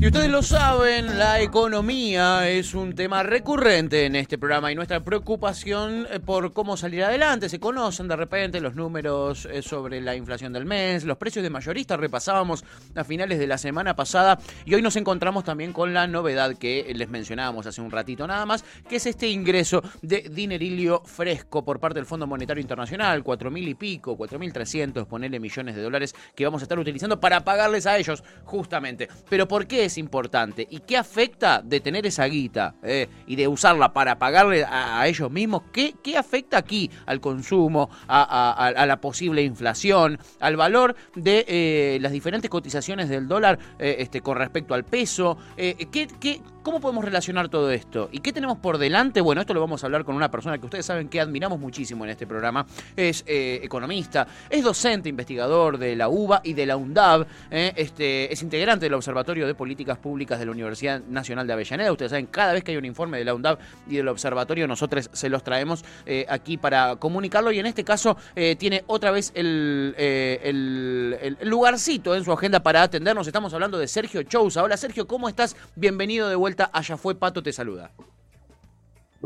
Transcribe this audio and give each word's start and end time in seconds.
Y 0.00 0.08
ustedes 0.08 0.28
lo 0.28 0.42
saben, 0.42 1.18
la 1.18 1.40
economía 1.40 2.50
es 2.50 2.74
un 2.74 2.94
tema 2.94 3.22
recurrente 3.22 4.04
en 4.04 4.16
este 4.16 4.36
programa 4.36 4.70
y 4.70 4.74
nuestra 4.74 5.02
preocupación 5.02 6.06
eh, 6.10 6.20
por 6.20 6.52
cómo 6.52 6.76
salir 6.76 7.04
adelante. 7.04 7.48
Se 7.48 7.58
conocen 7.58 8.08
de 8.08 8.16
repente 8.16 8.60
los 8.60 8.74
números 8.74 9.48
eh, 9.50 9.62
sobre 9.62 10.02
la 10.02 10.14
inflación 10.14 10.52
del 10.52 10.66
mes, 10.66 11.04
los 11.04 11.16
precios 11.16 11.42
de 11.42 11.48
mayorista 11.48 11.96
repasábamos 11.96 12.64
a 12.94 13.02
finales 13.04 13.38
de 13.38 13.46
la 13.46 13.56
semana 13.56 13.96
pasada 13.96 14.38
y 14.66 14.74
hoy 14.74 14.82
nos 14.82 14.96
encontramos 14.96 15.42
también 15.42 15.72
con 15.72 15.94
la 15.94 16.06
novedad 16.06 16.54
que 16.58 16.92
les 16.94 17.08
mencionábamos 17.08 17.66
hace 17.66 17.80
un 17.80 17.90
ratito 17.90 18.26
nada 18.26 18.44
más, 18.44 18.62
que 18.86 18.96
es 18.96 19.06
este 19.06 19.28
ingreso 19.28 19.82
de 20.02 20.28
dinerilio 20.30 21.02
fresco 21.06 21.64
por 21.64 21.80
parte 21.80 22.00
del 22.00 22.06
Fondo 22.06 22.26
Monetario 22.26 22.60
Internacional, 22.60 23.22
cuatro 23.22 23.50
mil 23.50 23.66
y 23.66 23.74
pico, 23.74 24.18
cuatro 24.18 24.38
mil 24.38 24.52
trescientos, 24.52 25.06
ponerle 25.06 25.40
millones 25.40 25.76
de 25.76 25.82
dólares 25.82 26.14
que 26.34 26.44
vamos 26.44 26.60
a 26.60 26.64
estar 26.64 26.78
utilizando 26.78 27.20
para 27.20 27.42
pagarles 27.42 27.86
a 27.86 27.96
ellos 27.96 28.22
justamente. 28.44 29.08
Pero 29.30 29.48
¿por 29.48 29.66
qué 29.66 29.83
es 29.84 29.98
importante 29.98 30.66
y 30.70 30.80
qué 30.80 30.96
afecta 30.96 31.62
de 31.62 31.80
tener 31.80 32.06
esa 32.06 32.24
guita 32.26 32.74
eh, 32.82 33.08
y 33.26 33.36
de 33.36 33.48
usarla 33.48 33.92
para 33.92 34.18
pagarle 34.18 34.64
a, 34.64 35.06
ellos 35.06 35.30
mismos, 35.30 35.62
¿qué, 35.72 35.94
qué, 36.02 36.16
afecta 36.16 36.58
aquí 36.58 36.90
al 37.06 37.20
consumo, 37.20 37.90
a, 38.08 38.84
la 38.86 39.00
posible 39.00 39.42
inflación, 39.42 40.18
al 40.40 40.56
valor 40.56 40.94
de 41.14 41.44
eh, 41.46 41.98
las 42.00 42.12
diferentes 42.12 42.50
cotizaciones 42.50 43.08
del 43.08 43.28
dólar 43.28 43.58
eh, 43.78 43.96
este, 43.98 44.20
con 44.20 44.36
respecto 44.36 44.74
al 44.74 44.84
peso? 44.84 45.36
¿qué, 45.56 46.08
qué, 46.20 46.40
¿Cómo 46.64 46.80
podemos 46.80 47.04
relacionar 47.04 47.50
todo 47.50 47.70
esto? 47.70 48.08
¿Y 48.10 48.20
qué 48.20 48.32
tenemos 48.32 48.56
por 48.56 48.78
delante? 48.78 49.20
Bueno, 49.20 49.42
esto 49.42 49.52
lo 49.52 49.60
vamos 49.60 49.84
a 49.84 49.86
hablar 49.86 50.02
con 50.02 50.16
una 50.16 50.30
persona 50.30 50.56
que 50.56 50.64
ustedes 50.64 50.86
saben 50.86 51.10
que 51.10 51.20
admiramos 51.20 51.60
muchísimo 51.60 52.04
en 52.04 52.10
este 52.10 52.26
programa. 52.26 52.64
Es 52.96 53.22
economista, 53.26 54.26
es 54.48 54.64
docente, 54.64 55.10
investigador 55.10 55.76
de 55.76 55.94
la 55.94 56.08
UBA 56.08 56.40
y 56.42 56.54
de 56.54 56.64
la 56.64 56.78
UNDAV, 56.78 57.26
este, 57.50 58.32
es 58.32 58.42
integrante 58.42 58.86
del 58.86 58.94
Observatorio 58.94 59.46
de 59.46 59.54
Política 59.54 59.94
Públicas 59.96 60.38
de 60.38 60.46
la 60.46 60.52
Universidad 60.52 61.02
Nacional 61.02 61.46
de 61.46 61.52
Avellaneda. 61.52 61.92
Ustedes 61.92 62.12
saben, 62.12 62.26
cada 62.26 62.54
vez 62.54 62.64
que 62.64 62.70
hay 62.70 62.78
un 62.78 62.86
informe 62.86 63.18
de 63.18 63.26
la 63.26 63.34
UNDAV 63.34 63.58
y 63.86 63.96
del 63.96 64.08
observatorio, 64.08 64.66
nosotros 64.66 65.10
se 65.12 65.28
los 65.28 65.44
traemos 65.44 65.84
eh, 66.06 66.24
aquí 66.30 66.56
para 66.56 66.96
comunicarlo. 66.96 67.52
Y 67.52 67.58
en 67.58 67.66
este 67.66 67.84
caso 67.84 68.16
eh, 68.34 68.56
tiene 68.56 68.84
otra 68.86 69.10
vez 69.10 69.32
eh, 69.34 70.40
el, 70.42 71.18
el, 71.20 71.48
lugarcito 71.48 72.14
en 72.14 72.24
su 72.24 72.32
agenda 72.32 72.62
para 72.62 72.82
atendernos. 72.82 73.26
Estamos 73.26 73.52
hablando 73.52 73.76
de 73.76 73.86
Sergio 73.86 74.22
Chousa. 74.22 74.62
Hola 74.62 74.78
Sergio, 74.78 75.06
¿cómo 75.06 75.28
estás? 75.28 75.56
Bienvenido 75.76 76.26
de 76.30 76.36
vuelta. 76.36 76.53
Allá 76.72 76.96
fue 76.96 77.14
Pato, 77.14 77.42
te 77.42 77.52
saluda. 77.52 77.90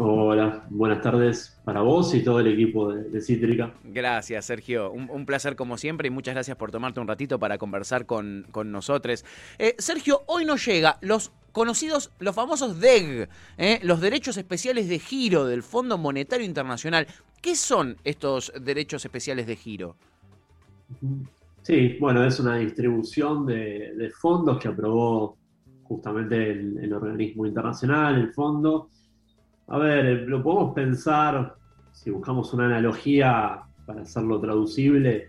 Hola, 0.01 0.65
buenas 0.71 1.03
tardes 1.03 1.59
para 1.65 1.81
vos 1.81 2.15
y 2.15 2.23
todo 2.23 2.39
el 2.39 2.47
equipo 2.47 2.93
de, 2.93 3.20
Cítrica. 3.20 3.75
Gracias, 3.83 4.45
Sergio. 4.45 4.93
Un, 4.93 5.27
placer 5.27 5.57
como 5.57 5.77
siempre 5.77 6.07
y 6.07 6.11
muchas 6.11 6.35
gracias 6.35 6.57
por 6.57 6.70
tomarte 6.70 7.01
un 7.01 7.09
ratito 7.09 7.41
para 7.41 7.59
conversar 7.59 8.07
con, 8.07 8.47
nosotros. 8.67 9.25
Eh, 9.59 9.75
Sergio, 9.79 10.23
hoy 10.27 10.45
nos 10.45 10.65
llega 10.65 10.98
los 11.01 11.33
conocidos, 11.51 12.12
los 12.20 12.37
famosos 12.37 12.79
DEG, 12.79 13.29
eh, 13.57 13.81
los 13.83 14.01
derechos 14.01 14.37
especiales 14.37 14.89
de 14.89 15.01
giro 15.01 15.47
del 15.47 15.65
Fondo 15.65 15.98
Monetario 15.98 16.47
Internacional. 16.47 17.09
¿Qué 17.41 17.57
son 17.57 17.97
estos 18.05 18.53
derechos 18.61 19.05
especiales 19.05 19.48
de 19.48 19.57
giro? 19.57 19.97
Sí, 21.63 21.97
bueno, 22.01 22.25
es 22.25 22.41
una 22.41 22.57
distribución 22.57 23.47
de, 23.47 24.13
fondos 24.17 24.61
que 24.61 24.69
aprobó 24.69 25.38
justamente 25.89 26.53
el 26.53 26.92
organismo 26.92 27.47
internacional, 27.47 28.17
el 28.17 28.33
fondo 28.33 28.91
a 29.69 29.78
ver, 29.78 30.27
lo 30.28 30.42
podemos 30.42 30.75
pensar, 30.75 31.55
si 31.92 32.11
buscamos 32.11 32.53
una 32.55 32.67
analogía 32.67 33.61
para 33.84 34.03
hacerlo 34.03 34.41
traducible, 34.41 35.28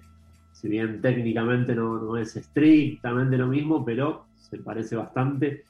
si 0.54 0.70
bien 0.70 1.02
técnicamente 1.02 1.76
no, 1.76 2.16
es 2.16 2.36
estrictamente 2.38 3.38
lo 3.38 3.48
mismo, 3.48 3.84
pero 3.84 4.26
se 4.38 4.58
parece 4.60 4.96
bastante, 4.96 5.66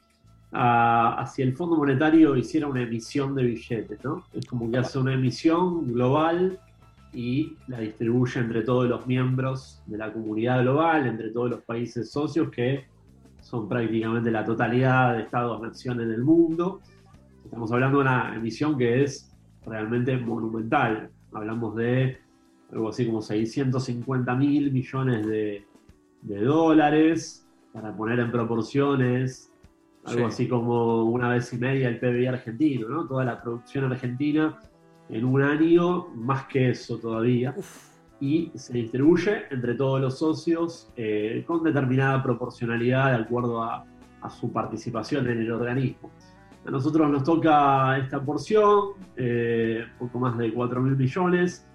a, 0.51 1.27
si 1.31 1.41
el 1.41 1.55
Fondo 1.55 1.77
Monetario 1.77 2.35
hiciera 2.35 2.67
una 2.67 2.81
emisión 2.81 3.33
de 3.35 3.43
billetes, 3.43 4.03
¿no? 4.03 4.23
Es 4.33 4.45
como 4.45 4.69
que 4.69 4.77
hace 4.77 4.99
una 4.99 5.13
emisión 5.13 5.91
global 5.91 6.59
y 7.11 7.55
la 7.67 7.79
distribuye 7.79 8.39
entre 8.39 8.61
todos 8.61 8.87
los 8.87 9.05
miembros 9.07 9.81
de 9.87 9.97
la 9.97 10.13
comunidad 10.13 10.61
global, 10.61 11.07
entre 11.07 11.29
todos 11.29 11.49
los 11.49 11.61
países 11.61 12.11
socios 12.11 12.49
que 12.51 12.85
son 13.49 13.67
prácticamente 13.67 14.31
la 14.31 14.45
totalidad 14.45 15.15
de 15.15 15.23
estados-naciones 15.23 16.07
del 16.07 16.23
mundo 16.23 16.81
Estamos 17.49 17.71
hablando 17.71 17.97
de 17.97 18.03
una 18.03 18.35
emisión 18.35 18.77
que 18.77 19.03
es 19.03 19.35
realmente 19.65 20.15
monumental. 20.17 21.09
Hablamos 21.33 21.75
de 21.75 22.19
algo 22.71 22.89
así 22.89 23.07
como 23.07 23.23
650 23.23 24.35
mil 24.35 24.71
millones 24.71 25.25
de, 25.25 25.65
dólares, 26.21 27.49
para 27.73 27.95
poner 27.95 28.19
en 28.19 28.31
proporciones, 28.31 29.51
algo 30.05 30.27
así 30.27 30.47
como 30.47 31.05
una 31.05 31.29
vez 31.29 31.51
y 31.53 31.57
media 31.57 31.89
el 31.89 31.99
PBI 31.99 32.27
argentino, 32.27 32.87
¿no? 32.87 33.07
Toda 33.07 33.25
la 33.25 33.41
producción 33.41 33.91
argentina 33.91 34.59
en 35.09 35.25
un 35.25 35.41
año, 35.41 36.09
más 36.09 36.45
que 36.45 36.69
eso 36.69 36.99
todavía. 36.99 37.55
Y 38.21 38.51
se 38.55 38.73
distribuye 38.73 39.43
entre 39.49 39.75
todos 39.75 40.01
los 40.01 40.19
socios 40.19 40.91
eh, 40.95 41.43
con 41.47 41.63
determinada 41.63 42.21
proporcionalidad 42.21 43.17
de 43.17 43.23
acuerdo 43.23 43.63
a 43.63 43.85
su 44.29 44.51
participación 44.51 45.29
en 45.29 45.39
el 45.39 45.51
organismo. 45.51 46.11
A 46.65 46.71
nosotros 46.71 47.09
nos 47.09 47.23
toca 47.23 47.97
esta 47.97 48.21
porción, 48.21 48.89
eh, 49.15 49.85
poco 49.97 50.19
más 50.19 50.37
de 50.37 50.53
4 50.53 50.81
mil 50.81 50.95
millones, 50.95 51.65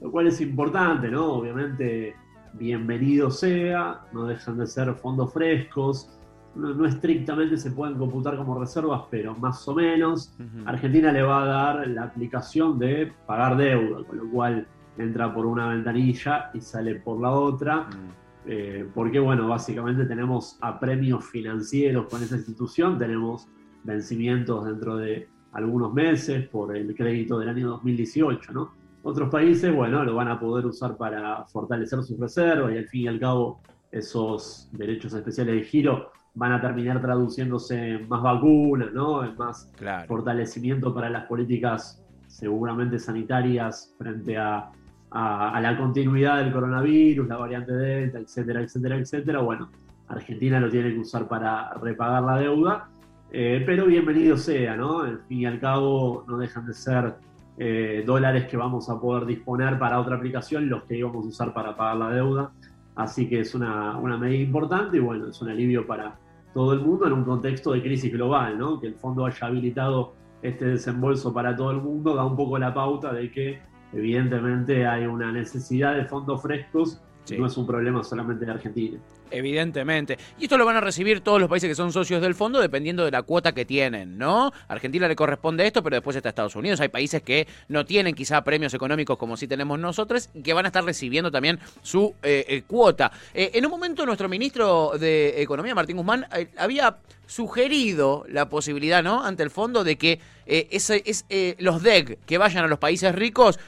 lo 0.00 0.10
cual 0.10 0.26
es 0.26 0.40
importante, 0.40 1.10
¿no? 1.10 1.34
Obviamente, 1.34 2.16
bienvenido 2.54 3.30
sea, 3.30 4.00
no 4.12 4.26
dejan 4.26 4.58
de 4.58 4.66
ser 4.66 4.92
fondos 4.94 5.32
frescos, 5.32 6.18
no, 6.56 6.84
estrictamente 6.84 7.56
se 7.56 7.70
pueden 7.70 7.96
computar 7.96 8.36
como 8.36 8.58
reservas, 8.58 9.04
pero 9.10 9.34
más 9.36 9.66
o 9.68 9.74
menos. 9.74 10.36
Argentina 10.66 11.12
le 11.12 11.22
va 11.22 11.44
a 11.44 11.46
dar 11.46 11.88
la 11.88 12.02
aplicación 12.02 12.78
de 12.78 13.12
pagar 13.26 13.56
deuda, 13.56 14.04
con 14.04 14.18
lo 14.18 14.28
cual 14.30 14.66
entra 14.98 15.32
por 15.32 15.46
una 15.46 15.68
ventanilla 15.68 16.50
y 16.54 16.60
sale 16.60 16.96
por 16.96 17.20
la 17.20 17.30
otra. 17.30 17.82
Mm. 17.82 18.22
Eh, 18.46 18.88
porque, 18.92 19.20
bueno, 19.20 19.48
básicamente 19.48 20.04
tenemos 20.04 20.58
a 20.60 20.80
premios 20.80 21.24
financieros 21.24 22.06
con 22.08 22.22
esa 22.22 22.36
institución, 22.36 22.98
tenemos 22.98 23.46
vencimientos 23.84 24.64
dentro 24.64 24.96
de 24.96 25.28
algunos 25.52 25.92
meses 25.92 26.48
por 26.48 26.76
el 26.76 26.94
crédito 26.94 27.38
del 27.38 27.50
año 27.50 27.68
2018, 27.68 28.52
¿no? 28.52 28.74
Otros 29.04 29.28
países, 29.30 29.74
bueno, 29.74 30.04
lo 30.04 30.14
van 30.14 30.28
a 30.28 30.38
poder 30.38 30.66
usar 30.66 30.96
para 30.96 31.44
fortalecer 31.46 32.02
sus 32.02 32.18
reservas 32.18 32.72
y 32.72 32.78
al 32.78 32.86
fin 32.86 33.02
y 33.02 33.08
al 33.08 33.18
cabo 33.20 33.60
esos 33.90 34.68
derechos 34.72 35.12
especiales 35.12 35.56
de 35.56 35.62
giro 35.62 36.10
van 36.34 36.52
a 36.52 36.60
terminar 36.60 37.00
traduciéndose 37.00 37.94
en 37.94 38.08
más 38.08 38.22
vacunas, 38.22 38.92
¿no? 38.92 39.24
En 39.24 39.36
más 39.36 39.70
fortalecimiento 40.06 40.94
para 40.94 41.10
las 41.10 41.26
políticas 41.26 42.02
seguramente 42.26 42.98
sanitarias 42.98 43.94
frente 43.98 44.38
a, 44.38 44.70
a, 45.12 45.60
la 45.60 45.76
continuidad 45.76 46.38
del 46.38 46.52
coronavirus, 46.52 47.28
la 47.28 47.36
variante 47.36 47.72
Delta, 47.72 48.18
etcétera, 48.18 48.60
etcétera, 48.60 48.96
etcétera. 48.96 49.40
Bueno, 49.40 49.70
Argentina 50.08 50.58
lo 50.60 50.70
tiene 50.70 50.92
que 50.92 51.00
usar 51.00 51.28
para 51.28 51.74
repagar 51.74 52.22
la 52.22 52.38
deuda 52.38 52.88
eh, 53.34 53.62
pero 53.64 53.86
bienvenido 53.86 54.36
sea, 54.36 54.76
¿no? 54.76 55.00
Al 55.00 55.20
fin 55.20 55.40
y 55.40 55.46
al 55.46 55.58
cabo 55.58 56.22
no 56.28 56.36
dejan 56.36 56.66
de 56.66 56.74
ser 56.74 57.14
eh, 57.56 58.04
dólares 58.04 58.44
que 58.44 58.58
vamos 58.58 58.90
a 58.90 59.00
poder 59.00 59.24
disponer 59.24 59.78
para 59.78 59.98
otra 60.00 60.16
aplicación, 60.16 60.68
los 60.68 60.82
que 60.82 60.98
íbamos 60.98 61.24
a 61.24 61.28
usar 61.28 61.54
para 61.54 61.74
pagar 61.74 61.96
la 61.96 62.10
deuda. 62.10 62.52
Así 62.94 63.30
que 63.30 63.40
es 63.40 63.54
una, 63.54 63.96
una 63.96 64.18
medida 64.18 64.42
importante 64.42 64.98
y 64.98 65.00
bueno, 65.00 65.28
es 65.28 65.40
un 65.40 65.48
alivio 65.48 65.86
para 65.86 66.18
todo 66.52 66.74
el 66.74 66.80
mundo 66.80 67.06
en 67.06 67.14
un 67.14 67.24
contexto 67.24 67.72
de 67.72 67.80
crisis 67.80 68.12
global, 68.12 68.58
¿no? 68.58 68.78
Que 68.78 68.88
el 68.88 68.96
fondo 68.96 69.24
haya 69.24 69.46
habilitado 69.46 70.12
este 70.42 70.66
desembolso 70.66 71.32
para 71.32 71.56
todo 71.56 71.70
el 71.70 71.80
mundo 71.80 72.14
da 72.14 72.26
un 72.26 72.36
poco 72.36 72.58
la 72.58 72.74
pauta 72.74 73.14
de 73.14 73.30
que 73.30 73.62
evidentemente 73.92 74.86
hay 74.86 75.06
una 75.06 75.32
necesidad 75.32 75.96
de 75.96 76.04
fondos 76.04 76.42
frescos 76.42 77.00
no 77.38 77.46
es 77.46 77.56
un 77.56 77.66
problema 77.66 78.02
solamente 78.02 78.44
de 78.44 78.52
Argentina. 78.52 78.98
Evidentemente. 79.30 80.18
Y 80.38 80.44
esto 80.44 80.58
lo 80.58 80.66
van 80.66 80.76
a 80.76 80.80
recibir 80.80 81.20
todos 81.20 81.40
los 81.40 81.48
países 81.48 81.68
que 81.68 81.74
son 81.74 81.90
socios 81.90 82.20
del 82.20 82.34
fondo 82.34 82.60
dependiendo 82.60 83.04
de 83.04 83.10
la 83.10 83.22
cuota 83.22 83.52
que 83.52 83.64
tienen, 83.64 84.18
¿no? 84.18 84.52
Argentina 84.68 85.08
le 85.08 85.16
corresponde 85.16 85.66
esto, 85.66 85.82
pero 85.82 85.96
después 85.96 86.14
está 86.16 86.28
Estados 86.28 86.54
Unidos. 86.54 86.80
Hay 86.80 86.88
países 86.88 87.22
que 87.22 87.46
no 87.68 87.86
tienen 87.86 88.14
quizá 88.14 88.44
premios 88.44 88.74
económicos 88.74 89.16
como 89.16 89.38
sí 89.38 89.46
tenemos 89.46 89.78
nosotros 89.78 90.28
y 90.34 90.42
que 90.42 90.52
van 90.52 90.66
a 90.66 90.68
estar 90.68 90.84
recibiendo 90.84 91.30
también 91.30 91.58
su 91.80 92.14
eh, 92.22 92.44
eh, 92.46 92.62
cuota. 92.66 93.10
Eh, 93.32 93.52
en 93.54 93.64
un 93.64 93.70
momento 93.70 94.04
nuestro 94.04 94.28
ministro 94.28 94.92
de 94.98 95.40
Economía, 95.40 95.74
Martín 95.74 95.96
Guzmán, 95.96 96.26
había 96.58 96.98
sugerido 97.26 98.26
la 98.28 98.50
posibilidad, 98.50 99.02
¿no? 99.02 99.24
Ante 99.24 99.42
el 99.42 99.50
fondo 99.50 99.82
de 99.82 99.96
que 99.96 100.20
ese, 100.44 101.02
es, 101.06 101.24
los 101.58 101.82
DEG 101.82 102.18
que 102.26 102.36
vayan 102.36 102.64
a 102.64 102.68
los 102.68 102.78
países 102.78 103.14
ricos 103.14 103.58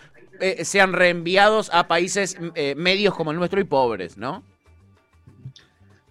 eh, 0.40 0.64
sean 0.64 0.92
reenviados 0.92 1.70
a 1.72 1.88
países 1.88 2.38
eh, 2.54 2.74
medios 2.76 3.14
como 3.14 3.30
el 3.30 3.38
nuestro 3.38 3.60
y 3.60 3.64
pobres, 3.64 4.16
¿no? 4.16 4.42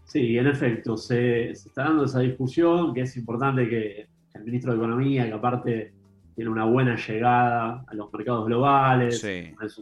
Sí, 0.05 0.37
en 0.37 0.47
efecto, 0.47 0.95
se, 0.95 1.49
está 1.49 1.85
dando 1.85 2.05
esa 2.05 2.19
discusión, 2.19 2.93
que 2.93 3.01
es 3.01 3.17
importante 3.17 3.67
que 3.67 4.07
el 4.33 4.43
ministro 4.43 4.71
de 4.71 4.77
Economía, 4.77 5.25
que 5.25 5.33
aparte 5.33 5.93
tiene 6.35 6.51
una 6.51 6.65
buena 6.65 6.95
llegada 6.95 7.83
a 7.87 7.93
los 7.95 8.11
mercados 8.13 8.45
globales, 8.45 9.23
es 9.23 9.81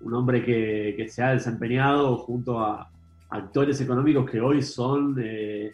un 0.00 0.14
hombre 0.14 0.44
que, 0.44 1.06
se 1.08 1.22
ha 1.22 1.30
desempeñado 1.30 2.16
junto 2.18 2.60
a 2.60 2.90
actores 3.30 3.80
económicos 3.80 4.30
que 4.30 4.40
hoy 4.40 4.62
son, 4.62 5.16
eh, 5.20 5.72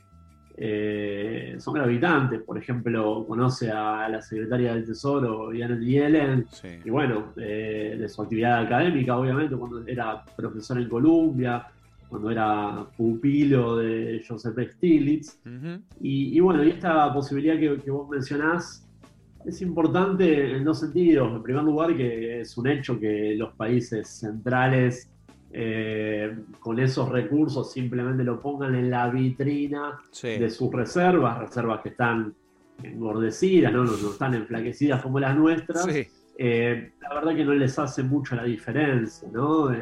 eh, 0.56 1.56
son 1.58 1.74
gravitantes. 1.74 2.42
Por 2.42 2.58
ejemplo, 2.58 3.24
conoce 3.26 3.70
a 3.70 4.08
la 4.08 4.22
secretaria 4.22 4.74
del 4.74 4.84
Tesoro, 4.84 5.50
Janet 5.50 5.80
Yellen, 5.80 6.46
y 6.84 6.90
bueno, 6.90 7.32
de 7.34 8.08
su 8.08 8.22
actividad 8.22 8.60
académica, 8.60 9.16
obviamente, 9.16 9.56
cuando 9.56 9.86
era 9.86 10.24
profesor 10.36 10.80
en 10.80 10.88
Columbia, 10.88 11.66
cuando 12.08 12.30
era 12.30 12.86
pupilo 12.96 13.76
de 13.76 14.22
Joseph 14.26 14.56
Stiglitz. 14.74 15.40
y, 16.00 16.38
bueno, 16.40 16.62
y 16.62 16.70
esta 16.70 17.12
posibilidad 17.12 17.58
que, 17.58 17.82
que 17.82 17.90
vos 17.90 18.08
mencionás 18.08 18.84
es 19.44 19.60
importante 19.62 20.56
en 20.56 20.64
dos 20.64 20.80
sentidos. 20.80 21.32
En 21.34 21.42
primer 21.42 21.64
lugar, 21.64 21.96
que 21.96 22.40
es 22.40 22.56
un 22.56 22.66
hecho 22.66 22.98
que 22.98 23.34
los 23.36 23.52
países 23.54 24.08
centrales 24.08 25.10
eh, 25.56 26.36
con 26.58 26.80
esos 26.80 27.08
recursos 27.08 27.72
simplemente 27.72 28.24
lo 28.24 28.40
pongan 28.40 28.74
en 28.74 28.90
la 28.90 29.08
vitrina 29.08 30.00
de 30.20 30.50
sus 30.50 30.72
reservas, 30.72 31.38
reservas 31.38 31.80
que 31.80 31.90
están 31.90 32.34
engordecidas, 32.82 33.72
¿no? 33.72 33.84
No, 33.84 33.92
están 33.92 34.34
enflaquecidas 34.34 35.00
como 35.00 35.20
las 35.20 35.36
nuestras. 35.36 35.86
Eh, 36.36 36.92
la 37.00 37.14
verdad 37.14 37.36
que 37.36 37.44
no 37.44 37.54
les 37.54 37.78
hace 37.78 38.02
mucho 38.02 38.34
la 38.34 38.42
diferencia, 38.42 39.28
¿no? 39.32 39.72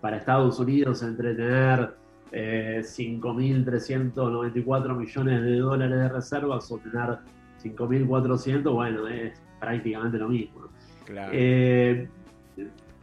para 0.00 0.18
Estados 0.18 0.60
Unidos 0.60 1.02
entre 1.02 1.34
tener 1.34 1.96
eh, 2.30 2.82
5.394 2.82 4.96
millones 4.96 5.42
de 5.42 5.58
dólares 5.58 5.98
de 5.98 6.08
reservas 6.08 6.70
o 6.70 6.78
tener 6.78 7.18
5.400, 7.60 8.72
bueno, 8.72 9.08
es 9.08 9.32
prácticamente 9.58 10.18
lo 10.18 10.28
mismo. 10.28 10.68
Eh, 11.08 12.06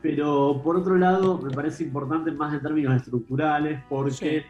pero 0.01 0.62
por 0.63 0.78
otro 0.78 0.96
lado, 0.96 1.40
me 1.40 1.51
parece 1.51 1.84
importante 1.84 2.31
más 2.31 2.54
en 2.54 2.62
términos 2.62 2.96
estructurales 2.96 3.81
porque 3.90 4.46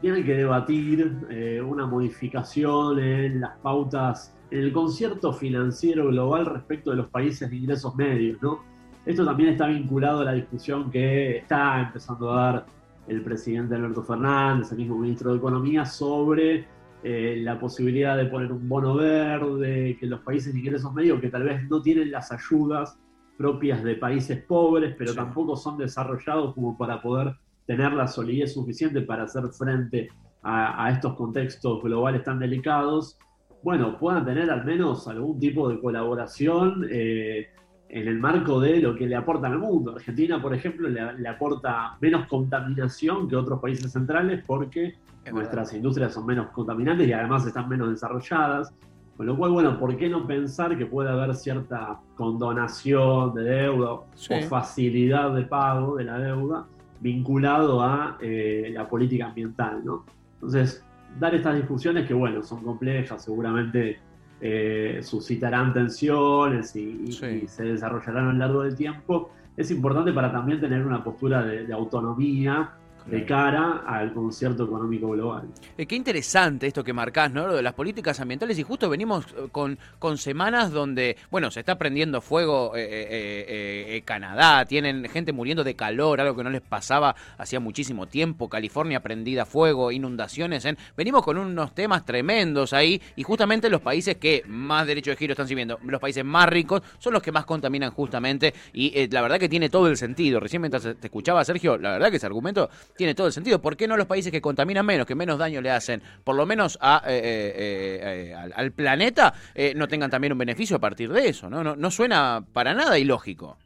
tienen 0.00 0.24
que 0.24 0.34
debatir 0.34 1.18
eh, 1.30 1.60
una 1.60 1.86
modificación 1.86 2.98
en 2.98 3.40
las 3.40 3.56
pautas, 3.58 4.36
en 4.50 4.60
el 4.60 4.72
concierto 4.72 5.32
financiero 5.32 6.08
global 6.08 6.46
respecto 6.46 6.90
de 6.90 6.96
los 6.98 7.08
países 7.08 7.50
de 7.50 7.56
ingresos 7.56 7.94
medios, 7.96 8.40
¿no? 8.42 8.62
Esto 9.04 9.24
también 9.24 9.50
está 9.50 9.66
vinculado 9.66 10.20
a 10.20 10.24
la 10.24 10.32
discusión 10.32 10.90
que 10.90 11.38
está 11.38 11.80
empezando 11.80 12.32
a 12.32 12.42
dar 12.42 12.66
el 13.08 13.22
presidente 13.22 13.74
Alberto 13.74 14.02
Fernández, 14.02 14.70
el 14.70 14.78
mismo 14.78 14.98
ministro 14.98 15.32
de 15.32 15.38
Economía, 15.38 15.86
sobre 15.86 16.66
eh, 17.02 17.40
la 17.42 17.58
posibilidad 17.58 18.16
de 18.18 18.26
poner 18.26 18.52
un 18.52 18.68
bono 18.68 18.94
verde, 18.96 19.96
que 19.98 20.06
los 20.06 20.20
países 20.20 20.52
de 20.52 20.60
ingresos 20.60 20.92
medios, 20.92 21.20
que 21.20 21.30
tal 21.30 21.44
vez 21.44 21.66
no 21.68 21.80
tienen 21.80 22.10
las 22.10 22.30
ayudas 22.30 22.98
propias 23.38 23.82
de 23.84 23.94
países 23.94 24.42
pobres, 24.42 24.94
pero 24.98 25.14
tampoco 25.14 25.56
son 25.56 25.78
desarrollados 25.78 26.54
como 26.54 26.76
para 26.76 27.00
poder 27.00 27.34
tener 27.66 27.92
la 27.92 28.06
solidez 28.06 28.52
suficiente 28.52 29.00
para 29.00 29.22
hacer 29.22 29.44
frente 29.56 30.10
a, 30.42 30.90
estos 30.90 31.14
contextos 31.14 31.82
globales 31.82 32.24
tan 32.24 32.38
delicados, 32.38 33.18
bueno, 33.62 33.98
puedan 33.98 34.24
tener 34.24 34.50
al 34.50 34.64
menos 34.64 35.06
algún 35.08 35.38
tipo 35.38 35.68
de 35.68 35.80
colaboración 35.80 36.86
eh, 36.90 37.48
en 37.88 38.08
el 38.08 38.18
marco 38.18 38.60
de 38.60 38.80
lo 38.80 38.94
que 38.94 39.06
le 39.06 39.16
aportan 39.16 39.52
al 39.52 39.58
mundo. 39.58 39.94
Argentina, 39.96 40.40
por 40.40 40.54
ejemplo, 40.54 40.88
le 40.88 41.28
aporta 41.28 41.96
menos 42.00 42.26
contaminación 42.28 43.28
que 43.28 43.36
otros 43.36 43.60
países 43.60 43.92
centrales 43.92 44.42
porque 44.46 44.94
nuestras 45.32 45.72
industrias 45.74 46.14
son 46.14 46.26
menos 46.26 46.48
contaminantes 46.50 47.08
y 47.08 47.12
además 47.12 47.46
están 47.46 47.68
menos 47.68 47.90
desarrolladas. 47.90 48.74
Con 49.18 49.26
lo 49.26 49.36
cual, 49.36 49.50
bueno, 49.50 49.80
¿por 49.80 49.96
qué 49.96 50.08
no 50.08 50.28
pensar 50.28 50.78
que 50.78 50.86
puede 50.86 51.10
haber 51.10 51.34
cierta 51.34 51.98
condonación 52.14 53.34
de 53.34 53.42
deuda 53.42 53.90
o 53.94 54.06
facilidad 54.48 55.34
de 55.34 55.42
pago 55.42 55.96
de 55.96 56.04
la 56.04 56.20
deuda 56.20 56.66
vinculado 57.00 57.82
a 57.82 58.16
eh, 58.20 58.70
la 58.72 58.88
política 58.88 59.26
ambiental, 59.26 59.84
¿no? 59.84 60.04
Entonces, 60.34 60.84
dar 61.18 61.34
estas 61.34 61.56
discusiones 61.56 62.06
que, 62.06 62.14
bueno, 62.14 62.44
son 62.44 62.62
complejas, 62.62 63.24
seguramente 63.24 63.98
eh, 64.40 65.00
suscitarán 65.02 65.72
tensiones 65.72 66.76
y, 66.76 67.10
se 67.10 67.64
desarrollarán 67.64 68.28
a 68.28 68.32
lo 68.32 68.38
largo 68.38 68.62
del 68.62 68.76
tiempo, 68.76 69.32
es 69.56 69.72
importante 69.72 70.12
para 70.12 70.30
también 70.30 70.60
tener 70.60 70.86
una 70.86 71.02
postura 71.02 71.42
de 71.42 71.72
autonomía 71.72 72.70
de 73.10 73.24
cara 73.24 73.84
al 73.86 74.12
concierto 74.12 74.64
económico 74.64 75.08
global. 75.10 75.48
Eh, 75.76 75.86
qué 75.86 75.96
interesante 75.96 76.66
esto 76.66 76.84
que 76.84 76.92
marcás, 76.92 77.32
¿no? 77.32 77.46
Lo 77.46 77.56
de 77.56 77.62
las 77.62 77.74
políticas 77.74 78.20
ambientales 78.20 78.58
y 78.58 78.62
justo 78.62 78.88
venimos 78.90 79.24
eh, 79.26 79.48
con, 79.50 79.78
con 79.98 80.18
semanas 80.18 80.70
donde, 80.70 81.16
bueno, 81.30 81.50
se 81.50 81.60
está 81.60 81.78
prendiendo 81.78 82.20
fuego 82.20 82.72
eh, 82.76 84.02
Canadá, 84.04 84.64
tienen 84.66 85.08
gente 85.08 85.32
muriendo 85.32 85.64
de 85.64 85.74
calor, 85.74 86.20
algo 86.20 86.36
que 86.36 86.44
no 86.44 86.50
les 86.50 86.60
pasaba 86.60 87.14
hacía 87.38 87.60
muchísimo 87.60 88.06
tiempo, 88.06 88.48
California 88.48 89.00
prendida 89.00 89.42
a 89.42 89.46
fuego, 89.46 89.90
inundaciones, 89.90 90.64
en... 90.64 90.76
venimos 90.96 91.22
con 91.22 91.38
unos 91.38 91.74
temas 91.74 92.04
tremendos 92.04 92.72
ahí 92.72 93.00
y 93.16 93.22
justamente 93.22 93.70
los 93.70 93.80
países 93.80 94.16
que 94.16 94.42
más 94.46 94.86
derecho 94.86 95.10
de 95.10 95.16
giro 95.16 95.32
están 95.32 95.48
sirviendo, 95.48 95.78
los 95.82 96.00
países 96.00 96.24
más 96.24 96.48
ricos, 96.48 96.82
son 96.98 97.14
los 97.14 97.22
que 97.22 97.32
más 97.32 97.44
contaminan 97.46 97.90
justamente 97.90 98.52
y 98.72 99.08
la 99.08 99.22
verdad 99.22 99.38
que 99.38 99.48
tiene 99.48 99.68
todo 99.68 99.88
el 99.88 99.96
sentido. 99.96 100.40
Recién 100.40 100.60
mientras 100.62 100.82
te 100.82 101.06
escuchaba, 101.06 101.44
Sergio, 101.44 101.78
la 101.78 101.92
verdad 101.92 102.10
que 102.10 102.16
ese 102.16 102.26
argumento 102.26 102.68
tiene 102.98 103.14
todo 103.14 103.28
el 103.28 103.32
sentido. 103.32 103.62
¿Por 103.62 103.76
qué 103.76 103.88
no 103.88 103.96
los 103.96 104.06
países 104.06 104.30
que 104.30 104.42
contaminan 104.42 104.84
menos, 104.84 105.06
que 105.06 105.14
menos 105.14 105.38
daño 105.38 105.62
le 105.62 105.70
hacen, 105.70 106.02
por 106.24 106.34
lo 106.34 106.44
menos 106.44 106.76
a, 106.82 107.02
eh, 107.06 107.16
eh, 107.16 108.32
eh, 108.32 108.34
al, 108.34 108.72
planeta, 108.72 109.32
no 109.76 109.88
tengan 109.88 110.10
también 110.10 110.32
un 110.32 110.38
beneficio 110.38 110.76
a 110.76 110.80
partir 110.80 111.10
de 111.10 111.28
eso? 111.28 111.48
¿no? 111.48 111.76
No, 111.76 111.90
suena 111.90 112.44
para 112.52 112.74
nada 112.74 112.98
ilógico. 112.98 113.56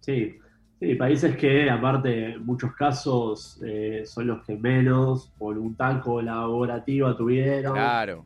Sí, 0.00 0.38
sí, 0.80 0.94
países 0.94 1.36
que 1.36 1.70
aparte 1.70 2.32
en 2.32 2.44
muchos 2.44 2.72
casos 2.74 3.60
son 4.06 4.26
los 4.26 4.42
que 4.44 4.56
menos 4.56 5.30
voluntad 5.38 6.00
colaborativa 6.00 7.16
tuvieron. 7.16 7.74
Claro. 7.74 8.24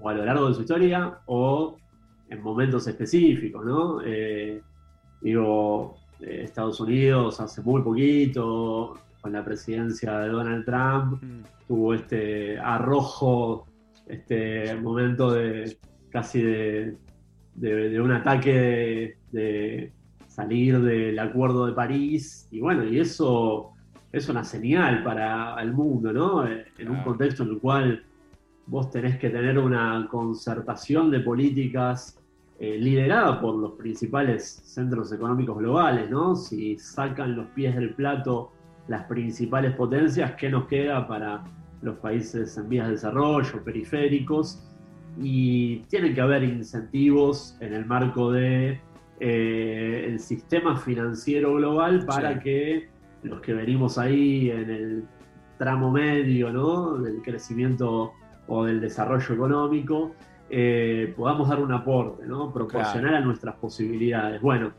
O 0.00 0.08
a 0.08 0.14
lo 0.14 0.24
largo 0.24 0.48
de 0.48 0.54
su 0.54 0.62
historia 0.62 1.18
o 1.26 1.76
en 2.30 2.42
momentos 2.42 2.86
específicos, 2.86 3.64
¿no? 3.66 4.00
digo, 5.20 5.98
Estados 6.20 6.80
Unidos 6.80 7.38
hace 7.40 7.60
muy 7.60 7.82
poquito, 7.82 8.94
con 9.26 9.32
la 9.32 9.44
presidencia 9.44 10.20
de 10.20 10.28
Donald 10.28 10.64
Trump, 10.64 11.20
mm. 11.20 11.42
tuvo 11.66 11.94
este 11.94 12.60
arrojo, 12.60 13.66
este 14.06 14.76
momento 14.76 15.32
de 15.32 15.78
casi 16.10 16.42
de, 16.42 16.96
un 18.00 18.12
ataque 18.12 19.16
de, 19.32 19.92
salir 20.28 20.80
del 20.80 21.18
acuerdo 21.18 21.66
de 21.66 21.72
París, 21.72 22.46
y 22.52 22.60
bueno, 22.60 22.84
y 22.84 23.00
eso 23.00 23.72
es 24.12 24.28
una 24.28 24.44
señal 24.44 25.02
para 25.02 25.60
el 25.60 25.72
mundo, 25.72 26.12
¿no? 26.12 26.46
En 26.46 26.88
un 26.88 27.02
contexto 27.02 27.42
en 27.42 27.48
el 27.48 27.58
cual 27.58 28.04
vos 28.68 28.92
tenés 28.92 29.18
que 29.18 29.30
tener 29.30 29.58
una 29.58 30.06
concertación 30.08 31.10
de 31.10 31.18
políticas 31.18 32.16
eh, 32.60 32.78
liderada 32.78 33.40
por 33.40 33.56
los 33.56 33.72
principales 33.72 34.62
centros 34.64 35.10
económicos 35.12 35.58
globales, 35.58 36.08
¿no? 36.08 36.36
Si 36.36 36.78
sacan 36.78 37.34
los 37.34 37.48
pies 37.48 37.74
del 37.74 37.92
plato 37.92 38.52
las 38.88 39.04
principales 39.04 39.74
potencias, 39.74 40.32
qué 40.32 40.48
nos 40.48 40.66
queda 40.66 41.06
para 41.06 41.44
los 41.82 41.96
países 41.98 42.56
en 42.56 42.68
vías 42.68 42.86
de 42.86 42.92
desarrollo, 42.92 43.62
periféricos, 43.64 44.62
y 45.20 45.78
tienen 45.88 46.14
que 46.14 46.20
haber 46.20 46.44
incentivos 46.44 47.56
en 47.60 47.72
el 47.72 47.86
marco 47.86 48.32
de 48.32 48.80
eh, 49.18 50.04
el 50.08 50.20
sistema 50.20 50.76
financiero 50.76 51.54
global 51.54 52.04
para 52.04 52.38
que 52.38 52.88
los 53.22 53.40
que 53.40 53.54
venimos 53.54 53.96
ahí 53.98 54.50
en 54.50 54.70
el 54.70 55.04
tramo 55.58 55.90
medio 55.90 56.52
¿no? 56.52 56.98
del 56.98 57.22
crecimiento 57.22 58.12
o 58.46 58.64
del 58.64 58.80
desarrollo 58.80 59.34
económico, 59.34 60.12
eh, 60.50 61.12
podamos 61.16 61.48
dar 61.48 61.60
un 61.60 61.72
aporte, 61.72 62.26
¿no? 62.26 62.52
proporcional 62.52 63.14
a 63.14 63.20
nuestras 63.20 63.56
posibilidades. 63.56 64.40
Bueno, 64.40 64.72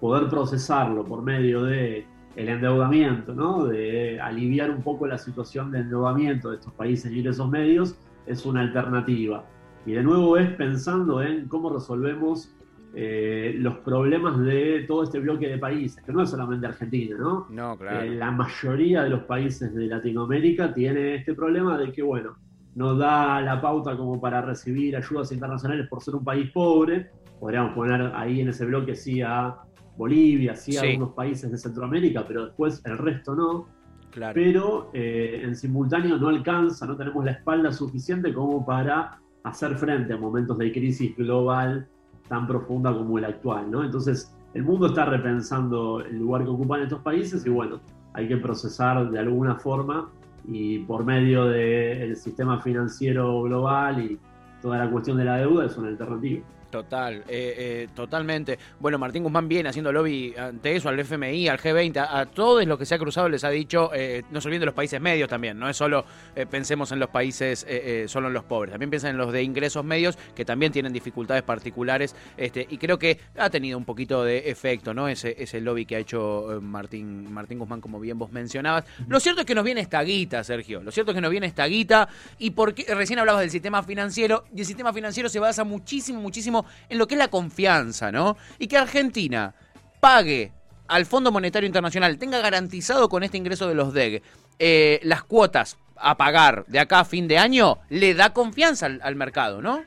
poder 0.00 0.28
procesarlo 0.28 1.04
por 1.04 1.22
medio 1.22 1.62
de 1.64 2.06
el 2.36 2.48
endeudamiento, 2.50 3.34
¿no? 3.34 3.66
de 3.66 4.20
aliviar 4.20 4.70
un 4.70 4.82
poco 4.82 5.06
la 5.06 5.18
situación 5.18 5.70
de 5.70 5.80
endeudamiento 5.80 6.50
de 6.50 6.56
estos 6.56 6.72
países 6.74 7.10
y 7.10 7.22
de 7.22 7.30
esos 7.30 7.48
medios, 7.48 7.96
es 8.26 8.44
una 8.44 8.60
alternativa. 8.60 9.44
Y 9.86 9.92
de 9.92 10.02
nuevo 10.02 10.36
es 10.36 10.50
pensando 10.50 11.22
en 11.22 11.48
cómo 11.48 11.70
resolvemos 11.70 12.52
eh, 12.94 13.54
los 13.58 13.78
problemas 13.78 14.38
de 14.40 14.84
todo 14.86 15.04
este 15.04 15.18
bloque 15.20 15.48
de 15.48 15.58
países, 15.58 16.02
que 16.02 16.12
no 16.12 16.22
es 16.22 16.30
solamente 16.30 16.66
Argentina, 16.66 17.16
¿no? 17.18 17.46
No, 17.50 17.76
claro. 17.78 18.00
Eh, 18.00 18.10
la 18.10 18.30
mayoría 18.30 19.02
de 19.02 19.10
los 19.10 19.22
países 19.24 19.74
de 19.74 19.86
Latinoamérica 19.86 20.74
tiene 20.74 21.16
este 21.16 21.34
problema 21.34 21.78
de 21.78 21.92
que, 21.92 22.02
bueno, 22.02 22.36
no 22.74 22.96
da 22.96 23.40
la 23.40 23.60
pauta 23.60 23.96
como 23.96 24.20
para 24.20 24.42
recibir 24.42 24.96
ayudas 24.96 25.32
internacionales 25.32 25.88
por 25.88 26.02
ser 26.02 26.14
un 26.14 26.24
país 26.24 26.50
pobre. 26.50 27.10
Podríamos 27.40 27.74
poner 27.74 28.12
ahí 28.14 28.40
en 28.40 28.48
ese 28.48 28.64
bloque 28.66 28.94
sí 28.94 29.22
a 29.22 29.56
Bolivia, 29.96 30.54
sí, 30.56 30.76
algunos 30.76 31.14
países 31.14 31.50
de 31.50 31.58
Centroamérica, 31.58 32.24
pero 32.26 32.46
después 32.46 32.82
el 32.84 32.98
resto 32.98 33.34
no. 33.34 33.66
Claro. 34.10 34.34
Pero 34.34 34.90
eh, 34.94 35.42
en 35.44 35.54
simultáneo 35.54 36.16
no 36.16 36.28
alcanza, 36.28 36.86
no 36.86 36.96
tenemos 36.96 37.24
la 37.24 37.32
espalda 37.32 37.70
suficiente 37.70 38.32
como 38.32 38.64
para 38.64 39.18
hacer 39.44 39.76
frente 39.76 40.14
a 40.14 40.16
momentos 40.16 40.56
de 40.58 40.72
crisis 40.72 41.14
global 41.16 41.86
tan 42.28 42.46
profunda 42.46 42.92
como 42.92 43.18
el 43.18 43.24
actual, 43.24 43.70
¿no? 43.70 43.84
Entonces 43.84 44.34
el 44.54 44.64
mundo 44.64 44.86
está 44.86 45.04
repensando 45.04 46.00
el 46.00 46.18
lugar 46.18 46.44
que 46.44 46.50
ocupan 46.50 46.82
estos 46.82 47.00
países 47.00 47.44
y 47.46 47.50
bueno, 47.50 47.80
hay 48.14 48.26
que 48.26 48.38
procesar 48.38 49.10
de 49.10 49.18
alguna 49.18 49.56
forma 49.56 50.08
y 50.48 50.78
por 50.80 51.04
medio 51.04 51.44
del 51.44 52.16
sistema 52.16 52.60
financiero 52.60 53.42
global 53.42 54.02
y 54.02 54.18
toda 54.62 54.78
la 54.78 54.90
cuestión 54.90 55.18
de 55.18 55.24
la 55.24 55.36
deuda 55.36 55.66
es 55.66 55.76
una 55.76 55.88
alternativa. 55.88 56.42
Total, 56.76 57.14
eh, 57.20 57.22
eh, 57.28 57.88
totalmente. 57.94 58.58
Bueno, 58.78 58.98
Martín 58.98 59.22
Guzmán 59.22 59.48
viene 59.48 59.70
haciendo 59.70 59.90
lobby 59.90 60.34
ante 60.36 60.76
eso, 60.76 60.90
al 60.90 61.00
FMI, 61.00 61.48
al 61.48 61.58
G20, 61.58 62.06
a, 62.06 62.26
todos 62.26 62.66
los 62.66 62.78
que 62.78 62.84
se 62.84 62.94
ha 62.94 62.98
cruzado 62.98 63.30
les 63.30 63.44
ha 63.44 63.48
dicho, 63.48 63.90
eh, 63.94 64.24
no 64.30 64.42
se 64.42 64.48
olviden 64.48 64.60
de 64.60 64.66
los 64.66 64.74
países 64.74 65.00
medios 65.00 65.26
también, 65.26 65.58
no 65.58 65.70
es 65.70 65.76
solo 65.78 66.04
pensemos 66.50 66.92
en 66.92 66.98
los 66.98 67.08
países, 67.08 67.66
solo 68.08 68.28
en 68.28 68.34
los 68.34 68.44
pobres, 68.44 68.72
también 68.72 68.90
piensen 68.90 69.12
en 69.12 69.16
los 69.16 69.32
de 69.32 69.42
ingresos 69.42 69.84
medios 69.86 70.18
que 70.34 70.44
también 70.44 70.70
tienen 70.70 70.92
dificultades 70.92 71.42
particulares 71.44 72.14
este, 72.36 72.66
y 72.68 72.76
creo 72.76 72.98
que 72.98 73.20
ha 73.38 73.48
tenido 73.48 73.78
un 73.78 73.86
poquito 73.86 74.22
de 74.22 74.50
efecto, 74.50 74.92
¿no? 74.92 75.08
Ese, 75.08 75.34
ese 75.38 75.62
lobby 75.62 75.86
que 75.86 75.96
ha 75.96 75.98
hecho 75.98 76.58
Martín, 76.60 77.32
Martín 77.32 77.58
Guzmán, 77.58 77.80
como 77.80 78.00
bien 78.00 78.18
vos 78.18 78.32
mencionabas. 78.32 78.84
Lo 79.08 79.18
cierto 79.18 79.40
es 79.40 79.46
que 79.46 79.54
nos 79.54 79.64
viene 79.64 79.80
esta 79.80 80.02
guita, 80.02 80.44
Sergio, 80.44 80.82
lo 80.82 80.90
cierto 80.90 81.12
es 81.12 81.14
que 81.14 81.22
nos 81.22 81.30
viene 81.30 81.46
esta 81.46 81.64
guita 81.66 82.08
y 82.38 82.50
porque 82.50 82.84
recién 82.94 83.18
hablabas 83.18 83.40
del 83.40 83.50
sistema 83.50 83.82
financiero 83.82 84.44
y 84.54 84.60
el 84.60 84.66
sistema 84.66 84.92
financiero 84.92 85.30
se 85.30 85.38
basa 85.38 85.64
muchísimo, 85.64 86.20
muchísimo 86.20 86.65
en 86.88 86.98
lo 86.98 87.06
que 87.06 87.14
es 87.14 87.18
la 87.18 87.28
confianza, 87.28 88.12
¿no? 88.12 88.36
Y 88.58 88.66
que 88.66 88.76
Argentina 88.76 89.54
pague 90.00 90.52
al 90.88 91.06
Fondo 91.06 91.32
Monetario 91.32 91.66
Internacional, 91.66 92.18
tenga 92.18 92.40
garantizado 92.40 93.08
con 93.08 93.22
este 93.22 93.36
ingreso 93.36 93.68
de 93.68 93.74
los 93.74 93.92
DEG 93.92 94.22
eh, 94.58 95.00
las 95.02 95.24
cuotas 95.24 95.78
a 95.96 96.16
pagar 96.16 96.64
de 96.66 96.78
acá 96.78 97.00
a 97.00 97.04
fin 97.04 97.26
de 97.26 97.38
año, 97.38 97.78
le 97.88 98.14
da 98.14 98.32
confianza 98.32 98.86
al, 98.86 99.16
mercado, 99.16 99.62
¿no? 99.62 99.80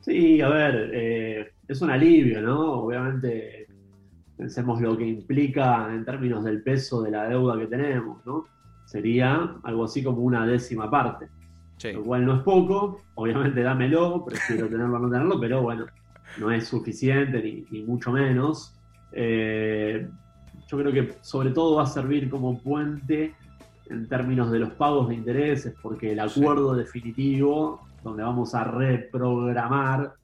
Sí, 0.00 0.40
a 0.40 0.48
ver, 0.48 0.90
eh, 0.92 1.52
es 1.66 1.80
un 1.80 1.90
alivio, 1.90 2.40
¿no? 2.42 2.72
Obviamente 2.72 3.66
pensemos 4.36 4.80
lo 4.80 4.96
que 4.96 5.06
implica 5.06 5.88
en 5.92 6.04
términos 6.04 6.44
del 6.44 6.62
peso 6.62 7.02
de 7.02 7.10
la 7.10 7.28
deuda 7.28 7.58
que 7.58 7.66
tenemos, 7.66 8.24
¿no? 8.26 8.44
Sería 8.84 9.56
algo 9.64 9.84
así 9.84 10.02
como 10.02 10.20
una 10.20 10.46
décima 10.46 10.90
parte. 10.90 11.28
Lo 11.84 12.02
cual 12.02 12.24
no 12.24 12.36
es 12.36 12.42
poco, 12.42 13.00
obviamente 13.14 13.62
dámelo, 13.62 14.24
prefiero 14.24 14.68
tenerlo 14.70 14.96
o 14.96 14.98
no 14.98 15.10
tenerlo, 15.10 15.38
pero 15.38 15.62
bueno, 15.62 15.86
no 16.38 16.50
es 16.50 16.66
suficiente 16.66 17.66
ni, 17.70 17.82
mucho 17.82 18.12
menos. 18.12 18.74
Eh, 19.12 20.08
yo 20.66 20.78
creo 20.78 20.92
que 20.92 21.14
sobre 21.20 21.50
todo 21.50 21.76
va 21.76 21.84
a 21.84 21.86
servir 21.86 22.28
como 22.28 22.58
puente 22.58 23.34
en 23.88 24.08
términos 24.08 24.50
de 24.50 24.58
los 24.58 24.70
pagos 24.70 25.08
de 25.08 25.14
intereses, 25.14 25.74
porque 25.80 26.12
el 26.12 26.20
acuerdo 26.20 26.74
definitivo, 26.74 27.86
donde 28.02 28.22
vamos 28.22 28.54
a 28.54 28.64
reprogramar 28.64 30.14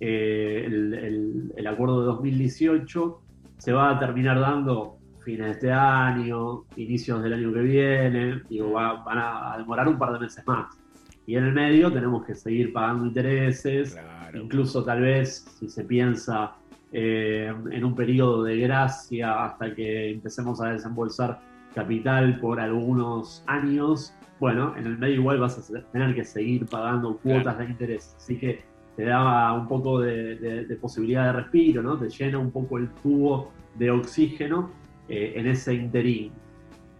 eh, 0.00 0.64
el, 0.66 1.66
acuerdo 1.66 2.00
de 2.00 2.06
2018, 2.06 3.20
se 3.58 3.72
va 3.72 3.90
a 3.90 3.98
terminar 4.00 4.40
dando 4.40 4.96
fines 5.20 5.46
de 5.46 5.52
este 5.52 5.72
año, 5.72 6.64
inicios 6.74 7.22
del 7.22 7.34
año 7.34 7.52
que 7.52 7.60
viene, 7.60 8.42
digo, 8.48 8.72
van 8.72 9.18
a 9.18 9.54
demorar 9.56 9.86
un 9.86 9.98
par 9.98 10.12
de 10.14 10.18
meses 10.18 10.44
más. 10.46 10.81
Y 11.26 11.36
en 11.36 11.44
el 11.44 11.52
medio 11.52 11.92
tenemos 11.92 12.24
que 12.24 12.34
seguir 12.34 12.72
pagando 12.72 13.06
intereses, 13.06 13.96
incluso 14.34 14.84
tal 14.84 15.02
vez 15.02 15.46
si 15.58 15.68
se 15.68 15.84
piensa 15.84 16.54
eh, 16.92 17.52
en 17.70 17.84
un 17.84 17.94
periodo 17.94 18.42
de 18.42 18.58
gracia 18.58 19.44
hasta 19.44 19.74
que 19.74 20.10
empecemos 20.10 20.60
a 20.60 20.72
desembolsar 20.72 21.40
capital 21.74 22.38
por 22.40 22.60
algunos 22.60 23.42
años, 23.46 24.14
bueno, 24.40 24.74
en 24.76 24.86
el 24.86 24.98
medio 24.98 25.14
igual 25.14 25.38
vas 25.38 25.58
a 25.58 25.82
tener 25.92 26.14
que 26.14 26.24
seguir 26.24 26.66
pagando 26.66 27.16
cuotas 27.18 27.58
de 27.58 27.64
interés. 27.64 28.14
Así 28.16 28.36
que 28.36 28.62
te 28.96 29.04
da 29.04 29.52
un 29.52 29.68
poco 29.68 30.00
de, 30.00 30.76
posibilidad 30.80 31.26
de 31.26 31.40
respiro, 31.40 31.82
¿no? 31.82 31.96
Te 31.96 32.10
llena 32.10 32.38
un 32.38 32.50
poco 32.50 32.78
el 32.78 32.88
tubo 33.02 33.52
de 33.76 33.90
oxígeno 33.90 34.70
eh, 35.08 35.34
en 35.36 35.46
ese 35.46 35.74
interín 35.74 36.32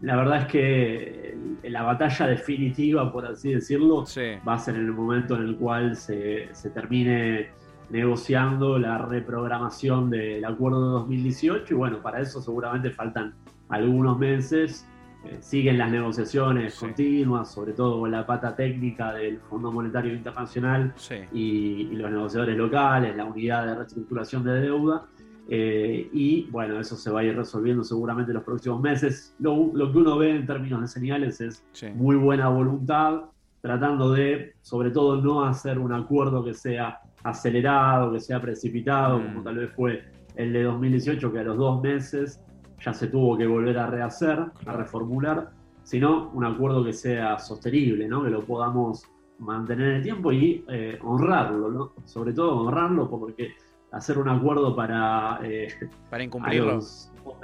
la 0.02 0.16
verdad 0.16 0.40
es 0.40 0.47
que 0.47 1.38
la 1.62 1.82
batalla 1.82 2.26
definitiva, 2.26 3.12
por 3.12 3.25
así 3.25 3.54
decirlo, 3.54 4.04
va 4.47 4.54
a 4.54 4.59
ser 4.59 4.75
en 4.75 4.87
el 4.87 4.92
momento 4.92 5.37
en 5.37 5.42
el 5.42 5.56
cual 5.56 5.97
se, 5.97 6.50
termine 6.75 7.50
negociando 7.88 8.78
la 8.78 8.99
reprogramación 8.99 10.11
del 10.11 10.44
acuerdo 10.44 10.87
de 10.87 10.92
2018 10.92 11.73
y 11.73 11.76
bueno, 11.76 12.02
para 12.02 12.21
eso 12.21 12.42
seguramente 12.42 12.90
faltan 12.90 13.35
algunos 13.68 14.18
meses. 14.18 14.88
Eh, 15.25 15.38
siguen 15.40 15.78
las 15.78 15.92
negociaciones 15.92 16.75
continuas, 16.75 17.52
sobre 17.52 17.73
todo 17.73 18.00
con 18.00 18.11
la 18.11 18.26
pata 18.26 18.56
técnica 18.56 19.12
del 19.12 19.38
Fondo 19.38 19.71
Monetario 19.71 20.12
Internacional 20.12 20.92
y, 21.32 21.85
los 21.92 22.11
negociadores 22.11 22.56
locales, 22.56 23.14
la 23.14 23.25
unidad 23.25 23.66
de 23.66 23.75
reestructuración 23.76 24.42
de 24.42 24.61
deuda. 24.62 25.06
Eh, 25.49 26.08
y 26.12 26.49
bueno, 26.50 26.78
eso 26.78 26.96
se 26.96 27.11
va 27.11 27.20
a 27.20 27.25
ir 27.25 27.37
resolviendo 27.37 27.82
seguramente 27.84 28.30
en 28.30 28.37
los 28.37 28.44
próximos 28.44 28.80
meses. 28.80 29.34
Lo, 29.38 29.72
que 29.75 29.99
uno 29.99 30.16
ve 30.18 30.30
en 30.37 30.46
términos 30.46 30.80
de 30.80 30.88
señales 30.88 31.40
es 31.40 31.64
muy 31.94 32.16
buena 32.16 32.49
voluntad, 32.49 33.25
tratando 33.61 34.12
de, 34.12 34.54
sobre 34.62 34.90
todo, 34.90 35.20
no 35.20 35.44
hacer 35.44 35.78
un 35.78 35.92
acuerdo 35.92 36.44
que 36.44 36.54
sea 36.54 37.00
acelerado, 37.22 38.12
que 38.12 38.20
sea 38.20 38.40
precipitado, 38.40 39.22
como 39.22 39.40
mm. 39.40 39.44
tal 39.44 39.56
vez 39.56 39.72
fue 39.72 40.04
el 40.37 40.52
de 40.52 40.62
2018, 40.64 41.32
que 41.32 41.38
a 41.38 41.44
los 41.44 41.58
dos 41.58 41.82
meses 41.82 42.40
ya 42.84 42.92
se 42.92 43.06
tuvo 43.08 43.37
que 43.37 43.46
volver 43.46 43.78
a 43.78 43.87
rehacer, 43.87 44.40
a 44.66 44.72
reformular, 44.72 45.50
sino 45.84 46.30
un 46.30 46.44
acuerdo 46.44 46.84
que 46.84 46.92
sea 46.92 47.38
sostenible, 47.38 48.08
¿no? 48.08 48.25
que 48.25 48.30
lo 48.30 48.44
podamos 48.44 49.04
mantener 49.38 49.88
en 49.88 49.96
el 49.96 50.02
tiempo 50.02 50.32
y 50.32 50.64
eh, 50.68 50.99
honrarlo, 51.02 51.70
¿no? 51.70 51.92
sobre 52.04 52.32
todo 52.32 52.56
honrarlo 52.56 53.08
porque 53.08 53.54
hacer 53.92 54.18
un 54.18 54.28
acuerdo 54.28 54.75
para, 54.75 55.38
eh, 55.44 55.68
para 56.11 56.25
incumplirlo. 56.25 56.80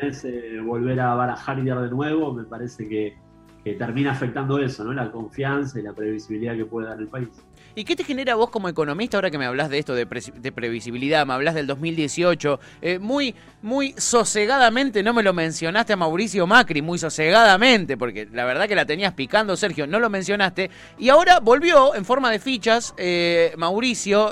meses 0.03 0.65
volver 0.65 0.99
a 1.01 1.15
barajar 1.15 1.59
ideas 1.59 1.83
de 1.83 1.91
nuevo, 1.91 2.33
me 2.33 2.45
parece 2.45 2.89
que, 2.89 3.17
termina 3.79 4.13
afectando 4.13 4.59
eso, 4.59 4.83
¿no? 4.83 4.95
La 4.95 5.13
confianza 5.13 5.79
y 5.79 5.83
la 5.83 5.93
previsibilidad 5.93 6.57
que 6.57 6.65
puede 6.65 6.89
dar 6.89 6.99
el 6.99 7.07
país. 7.07 7.29
¿Y 7.75 7.85
qué 7.85 7.95
te 7.95 8.03
genera 8.03 8.35
vos 8.35 8.49
como 8.49 8.67
economista 8.71 9.19
ahora 9.19 9.31
que 9.31 9.37
me 9.37 9.45
hablas 9.45 9.69
de 9.69 9.79
esto 9.79 9.95
de, 9.95 10.07
previsibilidad? 10.07 11.27
Me 11.27 11.35
hablas 11.35 11.55
del 11.55 11.67
2018. 11.67 12.59
Eh, 12.81 12.99
muy, 12.99 13.35
muy 13.61 13.93
sosegadamente 13.99 15.03
no 15.03 15.13
me 15.13 15.23
lo 15.23 15.35
mencionaste 15.35 15.93
a 15.93 15.97
Mauricio 15.97 16.47
Macri, 16.47 16.81
muy 16.81 16.99
sosegadamente, 16.99 17.99
porque 17.99 18.27
la 18.33 18.47
verdad 18.47 18.67
que 18.69 18.75
la 18.75 18.87
tenías 18.87 19.13
picando, 19.13 19.55
Sergio, 19.55 19.87
no 19.87 20.01
lo 20.01 20.09
mencionaste. 20.09 20.71
Y 20.97 21.11
ahora 21.11 21.39
volvió 21.39 21.95
en 21.95 22.07
forma 22.07 22.31
de 22.31 22.39
fichas, 22.39 22.95
eh, 22.97 23.53
Mauricio, 23.59 24.31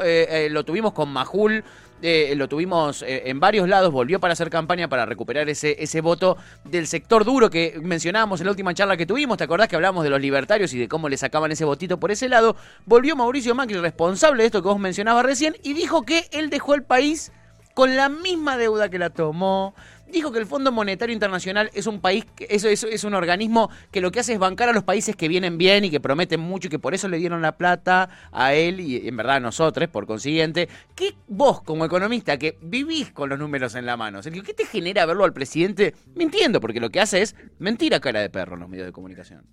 lo 0.49 0.65
tuvimos 0.65 0.95
con 0.95 1.13
Majul. 1.13 1.63
Eh, 2.03 2.35
lo 2.37 2.47
tuvimos 2.47 3.03
eh, 3.03 3.23
en 3.27 3.41
varios 3.41 3.69
lados, 3.69 3.91
volvió 3.91 4.21
para 4.21 4.35
hacer 4.35 4.51
campaña 4.51 4.89
para 4.89 5.07
recuperar 5.07 5.49
ese, 5.49 5.83
ese 5.83 6.03
voto 6.03 6.37
del 6.65 6.87
sector 6.87 7.25
duro 7.25 7.49
que 7.49 7.79
mencionábamos 7.83 8.41
en 8.41 8.47
la 8.47 8.51
última 8.51 8.75
charla 8.75 8.97
que 8.97 9.07
tuvimos. 9.07 9.39
¿Te 9.39 9.45
acordás 9.45 9.69
que 9.69 9.77
hablábamos 9.77 10.05
de 10.05 10.11
los 10.11 10.21
libertarios 10.21 10.75
y 10.75 10.79
de 10.79 10.89
cómo 10.89 11.09
le 11.09 11.17
sacaban 11.17 11.53
ese 11.53 11.65
votito 11.65 11.99
por 11.99 12.11
ese 12.11 12.29
lado? 12.29 12.57
Volvió 12.85 13.17
Mauricio 13.17 13.55
Macri, 13.55 13.79
responsable 13.79 14.43
de 14.43 14.47
esto 14.47 14.63
que 14.63 14.69
vos 14.69 14.79
mencionabas 14.79 15.25
recién, 15.25 15.57
y 15.63 15.73
dijo 15.73 16.05
que 16.05 16.29
él 16.33 16.51
dejó 16.51 16.75
el 16.75 16.83
país 16.83 17.33
con 17.77 17.95
la 17.95 18.09
misma 18.09 18.57
deuda 18.57 18.89
que 18.89 18.99
la 18.99 19.11
tomó, 19.11 19.75
dijo 20.11 20.33
que 20.33 20.39
el 20.39 20.47
Fondo 20.47 20.73
Monetario 20.73 21.13
Internacional 21.13 21.69
es 21.75 21.87
un 21.87 22.01
país, 22.01 22.25
eso 22.49 22.69
es, 22.69 22.83
es, 22.85 23.05
un 23.05 23.13
organismo 23.13 23.69
que 23.91 24.01
lo 24.01 24.11
que 24.11 24.21
hace 24.21 24.33
es 24.33 24.39
bancar 24.39 24.71
a 24.71 24.73
los 24.73 24.83
países 24.83 25.15
que 25.15 25.29
vienen 25.29 25.59
bien 25.59 25.85
y 25.85 25.91
que 25.91 26.01
prometen 26.01 26.41
mucho 26.41 26.69
y 26.69 26.71
que 26.71 26.79
por 26.79 26.95
eso 26.95 27.07
le 27.07 27.19
dieron 27.19 27.43
la 27.43 27.59
plata 27.59 28.09
a 28.33 28.55
él 28.55 28.81
y 28.81 29.07
en 29.07 29.15
verdad 29.15 29.37
a 29.37 29.41
nosotros, 29.41 29.91
por 29.91 30.07
consiguiente. 30.07 30.71
¿Qué 30.95 31.17
vos, 31.29 31.61
como 31.61 31.85
economista, 31.85 32.39
que 32.39 32.57
vivís 32.63 33.13
con 33.13 33.29
los 33.29 33.39
números 33.39 33.75
en 33.75 33.85
la 33.85 33.99
mano, 33.99 34.21
¿qué 34.23 34.55
te 34.55 34.65
genera 34.65 35.05
verlo 35.05 35.25
al 35.25 35.35
presidente 35.35 35.95
mintiendo? 36.15 36.63
Porque 36.63 36.81
lo 36.81 36.89
que 36.89 37.01
hace 37.01 37.21
es 37.21 37.37
mentir 37.59 37.95
a 37.95 38.01
cara 38.01 38.21
de 38.21 38.31
perro 38.31 38.55
en 38.55 38.61
los 38.61 38.71
medios 38.71 38.87
de 38.87 38.93
comunicación. 38.93 39.45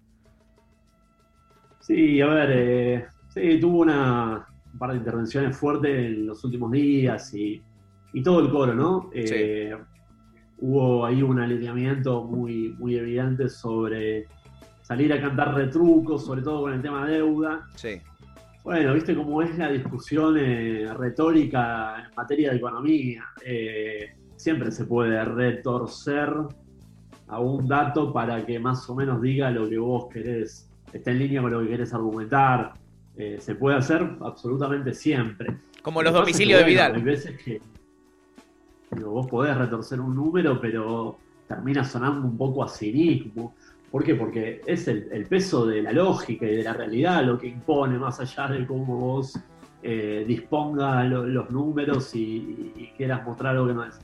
Sí, 1.82 2.22
a 2.22 2.28
ver, 2.28 2.50
eh, 2.54 3.06
sí, 3.34 3.60
tuvo 3.60 3.80
una, 3.80 4.48
un 4.72 4.80
par 4.80 4.92
de 4.92 4.96
intervenciones 4.96 5.58
fuertes 5.58 5.92
en 5.94 6.26
los 6.26 6.42
últimos 6.46 6.72
días 6.72 7.34
y, 7.34 7.62
todo 8.22 8.42
el 8.42 8.52
coro, 8.52 8.76
¿no? 8.76 9.10
Eh, 9.14 9.76
hubo 10.60 11.06
ahí 11.06 11.24
un 11.24 11.40
alineamiento 11.40 12.24
muy, 12.24 12.76
muy 12.78 12.96
evidente 12.96 13.50
sobre 13.50 14.28
salir 14.82 15.12
a 15.14 15.22
cantar 15.22 15.56
retrucos, 15.56 16.26
sobre 16.26 16.42
todo 16.42 16.62
con 16.62 16.74
el 16.74 16.82
tema 16.82 17.08
deuda. 17.08 17.68
Sí. 17.76 18.02
Bueno, 18.64 18.94
viste 18.94 19.14
cómo 19.16 19.42
es 19.42 19.58
la 19.58 19.70
discusión 19.70 20.38
eh, 20.38 20.88
retórica 20.94 22.06
en 22.08 22.16
materia 22.16 22.52
de 22.52 22.58
economía. 22.58 23.26
Eh, 23.44 24.16
siempre 24.38 24.72
se 24.72 24.86
puede 24.86 25.24
retorcer 25.26 26.34
a 27.28 27.40
un 27.40 27.68
dato 27.68 28.14
para 28.14 28.46
que 28.46 28.60
más 28.60 28.90
o 28.90 28.96
menos 28.96 29.22
diga 29.22 29.52
lo 29.52 29.68
que 29.68 29.78
vos 29.78 30.08
querés, 30.12 30.70
esté 30.94 31.12
en 31.12 31.20
línea 31.20 31.42
con 31.42 31.52
lo 31.52 31.62
que 31.62 31.68
querés 31.68 31.94
argumentar. 31.94 32.74
Eh, 33.18 33.38
se 33.40 33.56
puede 33.56 33.78
hacer 33.78 34.18
absolutamente 34.22 34.94
siempre. 34.94 35.58
Como 35.82 36.02
los 36.02 36.14
domicilios 36.14 36.60
de 36.60 36.66
Vidal. 36.66 36.96
Hay 36.96 37.02
veces 37.02 37.38
que 37.44 37.62
vos 39.02 39.28
podés 39.28 39.58
retorcer 39.58 40.00
un 40.00 40.16
número, 40.16 40.60
pero 40.60 41.18
termina 41.48 41.84
sonando 41.84 42.28
un 42.28 42.38
poco 42.38 42.64
a 42.64 42.68
cinismo. 42.68 43.56
¿Por 43.92 44.04
qué? 44.04 44.16
Porque 44.16 44.62
es 44.66 44.88
el, 44.88 45.26
peso 45.28 45.66
de 45.66 45.82
la 45.82 45.92
lógica 45.92 46.46
y 46.46 46.56
de 46.56 46.64
la 46.64 46.74
realidad 46.74 47.24
lo 47.24 47.38
que 47.38 47.48
impone, 47.48 47.98
más 48.00 48.20
allá 48.20 48.48
de 48.48 48.66
cómo 48.66 48.98
vos 48.98 49.40
eh, 49.84 50.26
disponga 50.28 51.04
los 51.04 51.50
números 51.52 52.16
y, 52.16 52.92
quieras 52.98 53.26
mostrar 53.26 53.56
algo 53.56 53.68
que 53.68 53.74
no 53.74 53.86
es. 53.86 54.00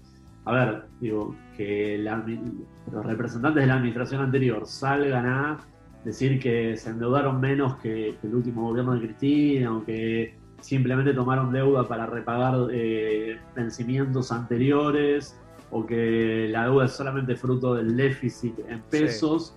A 0.45 0.53
ver, 0.53 0.83
digo, 0.99 1.35
que 1.57 1.97
los 1.97 3.05
representantes 3.05 3.61
de 3.61 3.67
la 3.67 3.75
administración 3.75 4.21
anterior 4.21 4.65
salgan 4.65 5.25
a 5.25 5.57
decir 6.03 6.39
que 6.39 6.77
se 6.77 6.89
endeudaron 6.89 7.39
menos 7.39 7.75
que, 7.77 8.15
el 8.21 8.35
último 8.35 8.69
gobierno 8.69 8.93
de 8.93 9.01
Cristina 9.01 9.75
o 9.75 9.83
que 9.83 10.35
simplemente 10.61 11.13
tomaron 11.13 11.51
deuda 11.51 11.87
para 11.87 12.05
repagar 12.05 12.67
eh, 12.71 13.39
vencimientos 13.55 14.31
anteriores 14.31 15.39
o 15.71 15.85
que 15.85 16.47
la 16.51 16.63
deuda 16.63 16.85
es 16.85 16.91
solamente 16.91 17.35
fruto 17.35 17.75
del 17.75 17.95
déficit 17.95 18.57
en 18.67 18.81
pesos. 18.81 19.55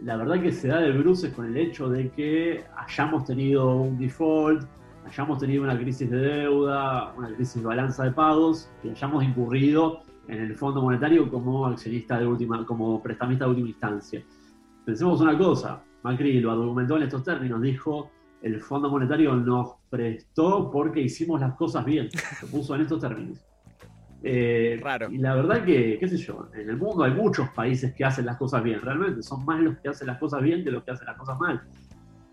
La 0.00 0.16
verdad 0.16 0.40
que 0.40 0.52
se 0.52 0.68
da 0.68 0.80
de 0.80 0.92
bruces 0.92 1.32
con 1.32 1.46
el 1.46 1.56
hecho 1.56 1.88
de 1.88 2.10
que 2.10 2.64
hayamos 2.76 3.24
tenido 3.24 3.74
un 3.76 3.98
default, 3.98 4.64
hayamos 5.04 5.38
tenido 5.38 5.64
una 5.64 5.76
crisis 5.76 6.08
de 6.10 6.18
deuda, 6.18 7.12
una 7.16 7.34
crisis 7.34 7.60
de 7.62 7.66
balanza 7.66 8.04
de 8.04 8.12
pagos 8.12 8.70
y 8.84 8.90
hayamos 8.90 9.24
incurrido 9.24 10.02
en 10.28 10.40
el 10.40 10.54
Fondo 10.56 10.82
Monetario 10.82 11.28
como 11.28 11.66
accionista 11.66 12.18
de 12.20 12.26
última, 12.26 12.64
como 12.64 13.02
prestamista 13.02 13.44
de 13.44 13.50
última 13.50 13.68
instancia. 13.68 14.22
Pensemos 14.84 15.20
una 15.20 15.36
cosa, 15.36 15.82
Macri 16.02 16.40
lo 16.40 16.52
argumentó 16.52 16.96
en 16.96 17.04
estos 17.04 17.24
términos, 17.24 17.60
dijo, 17.60 18.10
el 18.42 18.60
Fondo 18.60 18.90
Monetario 18.90 19.34
nos 19.34 19.74
prestó 19.90 20.70
porque 20.70 21.00
hicimos 21.00 21.40
las 21.40 21.54
cosas 21.54 21.84
bien, 21.84 22.08
lo 22.42 22.48
puso 22.48 22.74
en 22.74 22.82
estos 22.82 23.00
términos. 23.00 23.44
Eh, 24.22 24.80
y 25.10 25.18
la 25.18 25.36
verdad 25.36 25.64
que, 25.64 25.96
qué 25.98 26.08
sé 26.08 26.16
yo, 26.16 26.48
en 26.54 26.68
el 26.68 26.76
mundo 26.76 27.04
hay 27.04 27.12
muchos 27.12 27.48
países 27.50 27.94
que 27.94 28.04
hacen 28.04 28.26
las 28.26 28.36
cosas 28.36 28.62
bien, 28.62 28.80
realmente 28.80 29.22
son 29.22 29.44
más 29.44 29.60
los 29.60 29.78
que 29.78 29.88
hacen 29.88 30.08
las 30.08 30.18
cosas 30.18 30.42
bien 30.42 30.64
que 30.64 30.70
los 30.70 30.82
que 30.82 30.90
hacen 30.90 31.06
las 31.06 31.16
cosas 31.16 31.38
mal. 31.38 31.62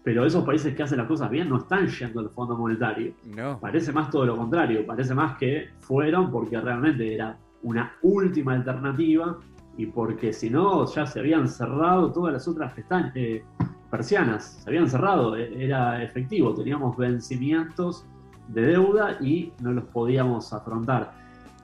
Pero 0.04 0.26
esos 0.26 0.44
países 0.44 0.76
que 0.76 0.84
hacen 0.84 1.00
las 1.00 1.08
cosas 1.08 1.30
bien 1.32 1.50
no 1.50 1.58
están 1.58 1.88
yendo 1.88 2.20
al 2.20 2.30
Fondo 2.30 2.56
Monetario. 2.56 3.14
No. 3.36 3.60
Parece 3.60 3.92
más 3.92 4.12
todo 4.12 4.26
lo 4.26 4.38
contrario, 4.38 4.86
parece 4.86 5.16
más 5.16 5.38
que 5.38 5.70
fueron 5.80 6.32
porque 6.32 6.60
realmente 6.60 7.14
era 7.14 7.38
una 7.64 7.94
última 8.04 8.54
alternativa 8.54 9.40
y 9.78 9.88
porque 9.88 10.32
si 10.32 10.50
no 10.50 10.86
ya 10.86 11.06
se 11.06 11.20
habían 11.20 11.48
cerrado 11.48 12.12
todas 12.12 12.34
las 12.34 12.48
otras 12.48 12.74
eh, 13.16 13.44
persianas, 13.90 14.62
se 14.64 14.70
habían 14.70 14.90
cerrado, 14.90 15.36
e, 15.36 15.64
era 15.64 16.04
efectivo, 16.04 16.54
teníamos 16.54 16.98
vencimientos 16.98 18.06
de 18.48 18.62
deuda 18.62 19.18
y 19.22 19.54
no 19.62 19.72
los 19.72 19.86
podíamos 19.86 20.54
afrontar. 20.54 21.14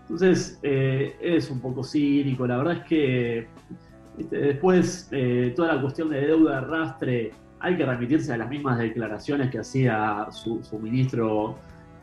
Entonces, 0.02 0.60
eh, 0.62 1.16
es 1.22 1.50
un 1.50 1.62
poco 1.62 1.84
cínico. 1.84 2.46
La 2.46 2.58
verdad 2.58 2.78
es 2.78 2.84
que 2.84 3.48
después 4.30 5.08
eh, 5.12 5.54
toda 5.56 5.76
la 5.76 5.82
cuestión 5.82 6.10
de 6.10 6.28
deuda 6.28 6.52
de 6.52 6.58
arrastre, 6.58 7.32
hay 7.60 7.78
que 7.78 7.86
remitirse 7.86 8.34
a 8.34 8.38
las 8.38 8.50
mismas 8.50 8.80
declaraciones 8.80 9.50
que 9.52 9.60
hacía 9.60 10.28
su, 10.32 10.62
ministro 10.82 11.56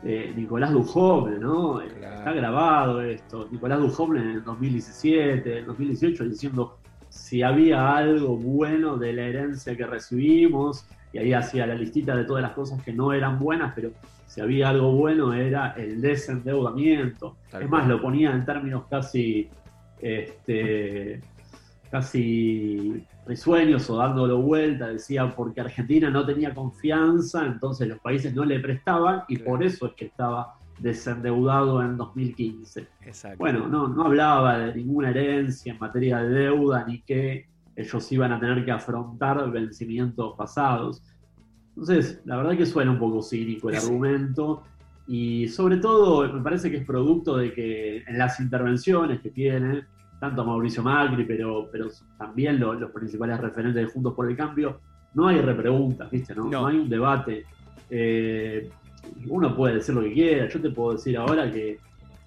eh, 0.04 0.32
Nicolás 0.34 0.72
Duhovne, 0.72 1.38
¿no? 1.38 1.80
Está 1.80 2.32
grabado 2.32 3.02
esto. 3.02 3.48
Nicolás 3.50 3.80
Duhovne 3.80 4.20
en 4.20 4.30
el 4.30 4.44
2017, 4.44 5.58
en 5.58 5.66
2018, 5.66 6.24
diciendo 6.24 6.77
si 7.18 7.42
había 7.42 7.96
algo 7.96 8.36
bueno 8.36 8.96
de 8.96 9.12
la 9.12 9.22
herencia 9.22 9.76
que 9.76 9.84
recibimos, 9.84 10.86
y 11.12 11.18
ahí 11.18 11.32
hacía 11.32 11.66
la 11.66 11.74
listita 11.74 12.14
de 12.14 12.24
todas 12.24 12.42
las 12.42 12.52
cosas 12.52 12.82
que 12.82 12.92
no 12.92 13.12
eran 13.12 13.38
buenas, 13.38 13.72
pero 13.74 13.90
si 14.26 14.40
había 14.40 14.68
algo 14.68 14.92
bueno 14.92 15.34
era 15.34 15.72
el 15.72 16.00
desendeudamiento. 16.00 17.36
es 17.52 17.68
más, 17.68 17.86
lo 17.88 18.00
ponía 18.00 18.30
en 18.30 18.44
términos 18.44 18.84
casi, 18.88 19.48
este, 20.00 21.20
casi 21.90 23.04
risueños 23.26 23.90
o 23.90 23.96
dándolo 23.96 24.40
vuelta, 24.40 24.88
decía 24.88 25.34
porque 25.34 25.60
Argentina 25.60 26.10
no 26.10 26.24
tenía 26.24 26.54
confianza, 26.54 27.44
entonces 27.44 27.88
los 27.88 27.98
países 27.98 28.34
no 28.34 28.44
le 28.44 28.60
prestaban 28.60 29.22
y 29.28 29.38
por 29.38 29.62
eso 29.62 29.86
es 29.86 29.92
que 29.94 30.06
estaba 30.06 30.54
desendeudado 30.80 31.82
en 31.82 31.96
2015. 31.96 32.88
Bueno, 33.36 33.68
no, 33.68 33.88
no 33.88 34.04
hablaba 34.04 34.58
de 34.58 34.74
ninguna 34.74 35.10
herencia 35.10 35.72
en 35.72 35.78
materia 35.78 36.18
de 36.18 36.28
deuda 36.28 36.84
ni 36.86 37.00
que 37.02 37.46
ellos 37.76 38.12
iban 38.12 38.32
a 38.32 38.40
tener 38.40 38.64
que 38.64 38.72
afrontar 38.72 39.50
vencimientos 39.50 40.34
pasados. 40.36 41.02
Entonces, 41.70 42.20
la 42.24 42.36
verdad 42.36 42.56
que 42.56 42.66
suena 42.66 42.90
un 42.90 42.98
poco 42.98 43.22
cínico 43.22 43.70
el 43.70 43.76
argumento 43.76 44.64
y 45.06 45.48
sobre 45.48 45.78
todo 45.78 46.30
me 46.32 46.42
parece 46.42 46.70
que 46.70 46.78
es 46.78 46.84
producto 46.84 47.36
de 47.36 47.52
que 47.52 47.98
en 47.98 48.18
las 48.18 48.40
intervenciones 48.40 49.20
que 49.20 49.30
tiene, 49.30 49.86
tanto 50.20 50.44
Mauricio 50.44 50.82
Macri, 50.82 51.24
pero, 51.24 51.68
pero 51.70 51.88
también 52.18 52.58
los 52.58 52.90
principales 52.90 53.40
referentes 53.40 53.86
de 53.86 53.90
Juntos 53.90 54.12
por 54.14 54.28
el 54.28 54.36
Cambio, 54.36 54.80
no 55.14 55.28
hay 55.28 55.40
repreguntas, 55.40 56.10
¿viste? 56.10 56.34
No, 56.34 56.66
hay 56.66 56.76
un 56.76 56.88
debate. 56.88 57.46
Eh, 57.88 58.68
uno 59.28 59.54
puede 59.56 59.76
decir 59.76 59.94
lo 59.94 60.02
que 60.02 60.12
quiera, 60.12 60.48
yo 60.48 60.60
te 60.60 60.70
puedo 60.70 60.92
decir 60.92 61.16
ahora 61.16 61.50
que, 61.50 61.78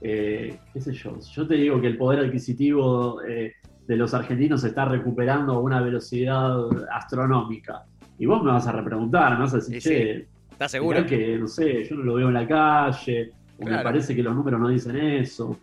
eh, 0.02 0.58
qué 0.74 0.82
sé 0.82 0.94
yo, 0.94 1.18
yo 1.20 1.48
te 1.48 1.56
digo 1.56 1.80
que 1.82 1.88
el 1.88 1.98
poder 1.98 2.26
adquisitivo 2.26 3.22
eh, 3.24 3.54
de 3.88 3.96
los 3.96 4.14
argentinos 4.14 4.62
se 4.62 4.70
está 4.70 4.86
recuperando 4.86 5.54
a 5.54 5.60
una 5.60 5.82
velocidad 5.82 6.58
astronómica. 6.92 7.84
Y 8.18 8.26
vos 8.26 8.44
me 8.44 8.52
vas 8.52 8.68
a 8.68 8.72
repreguntar, 8.72 9.34
me 9.34 9.40
vas 9.40 9.54
a 9.54 9.58
decir, 9.58 9.80
che, 9.82 10.28
¿estás 10.52 10.72
seguro? 10.72 11.06
que, 11.06 11.38
no 11.38 11.48
sé, 11.48 11.86
yo 11.86 11.96
no 11.96 12.04
lo 12.04 12.14
veo 12.16 12.28
en 12.28 12.36
la 12.36 12.48
calle, 12.48 13.32
o 13.58 13.66
me 13.66 13.80
parece 13.80 14.16
que 14.16 14.24
los 14.24 14.36
números 14.36 14.60
no 14.60 14.70
dicen 14.70 14.96
eso, 14.96 15.58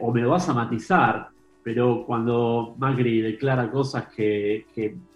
o 0.00 0.12
me 0.12 0.20
lo 0.20 0.30
vas 0.30 0.48
a 0.48 0.54
matizar, 0.54 1.28
pero 1.62 2.04
cuando 2.06 2.74
Macri 2.78 3.20
declara 3.20 3.70
cosas 3.70 4.06
que, 4.14 4.64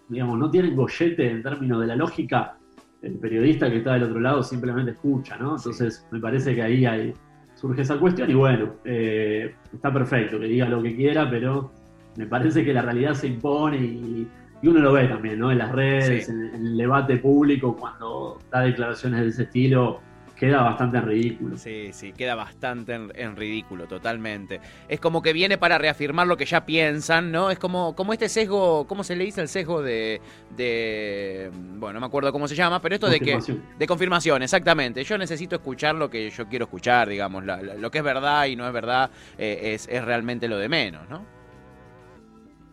digamos, 0.09 0.39
no 0.39 0.51
tienen 0.51 0.77
gollete 0.77 1.31
en 1.31 1.43
términos 1.43 1.81
de 1.81 1.87
la 1.87 1.97
lógica, 1.97 2.57
el 3.03 3.15
periodista 3.19 3.69
que 3.71 3.79
está 3.79 3.95
del 3.95 4.05
otro 4.05 4.21
lado 4.21 4.43
simplemente 4.43 4.93
escucha, 4.93 5.37
¿no? 5.37 5.57
Entonces 5.57 6.07
me 6.11 6.21
parece 6.21 6.55
que 6.55 6.63
ahí 6.63 6.87
hay, 6.87 7.15
surge 7.55 7.83
esa 7.83 7.99
cuestión 7.99 8.31
y 8.31 8.35
bueno, 8.35 8.77
eh, 8.85 9.55
está 9.73 9.93
perfecto 9.93 10.39
que 10.39 10.47
diga 10.47 10.69
lo 10.69 10.83
que 10.83 10.95
quiera, 10.95 11.29
pero 11.29 11.73
me 12.17 12.27
parece 12.27 12.65
que 12.65 12.73
la 12.73 12.83
realidad 12.83 13.15
se 13.15 13.27
impone 13.27 13.77
y 13.79 14.29
y 14.63 14.69
uno 14.69 14.79
lo 14.79 14.93
ve 14.93 15.09
también, 15.09 15.41
¿no? 15.41 15.51
En 15.51 15.59
las 15.59 15.73
redes, 15.73 16.29
en, 16.29 16.55
el 16.55 16.77
debate 16.77 17.17
público, 17.17 17.77
cuando 17.77 18.39
da 18.51 18.61
declaraciones 18.61 19.21
de 19.23 19.29
ese 19.29 19.43
estilo, 19.43 20.01
queda 20.43 20.61
bastante 20.63 20.99
en 20.99 21.05
ridículo. 21.05 21.57
Sí, 21.57 21.91
sí, 21.93 22.13
queda 22.13 22.35
bastante 22.35 22.95
en, 22.95 23.37
ridículo, 23.37 23.87
totalmente. 23.87 24.61
Es 24.89 24.99
como 24.99 25.23
que 25.23 25.33
viene 25.33 25.57
para 25.57 25.79
reafirmar 25.79 26.27
lo 26.27 26.37
que 26.37 26.47
ya 26.47 26.67
piensan, 26.67 27.31
¿no? 27.31 27.53
Es 27.53 27.61
como, 27.61 27.95
como 27.95 28.13
este 28.13 28.29
sesgo, 28.29 28.85
¿cómo 28.89 29.05
se 29.05 29.15
le 29.15 29.23
dice 29.23 29.41
el 29.41 29.47
sesgo 29.47 29.83
de, 29.83 30.21
de 30.57 31.49
bueno, 31.79 31.95
no 31.95 32.01
me 32.01 32.07
acuerdo 32.07 32.33
cómo 32.33 32.49
se 32.49 32.57
llama, 32.57 32.83
pero 32.83 32.97
esto 32.97 33.09
de 33.09 33.21
que... 33.21 33.39
De 33.79 33.87
confirmación, 33.87 34.43
exactamente. 34.43 35.05
Yo 35.05 35.17
necesito 35.17 35.55
escuchar 35.55 35.95
lo 35.95 36.11
que 36.11 36.29
yo 36.29 36.49
quiero 36.49 36.65
escuchar, 36.65 37.09
digamos, 37.09 37.45
lo 37.45 37.91
que 37.93 37.99
es 37.99 38.05
verdad 38.05 38.47
y 38.47 38.57
no 38.57 38.67
es 38.67 38.73
verdad 38.73 39.13
eh, 39.39 39.75
es, 39.75 39.87
es 39.87 40.05
realmente 40.05 40.49
lo 40.49 40.59
de 40.59 40.69
menos, 40.69 41.09
¿no? 41.09 41.25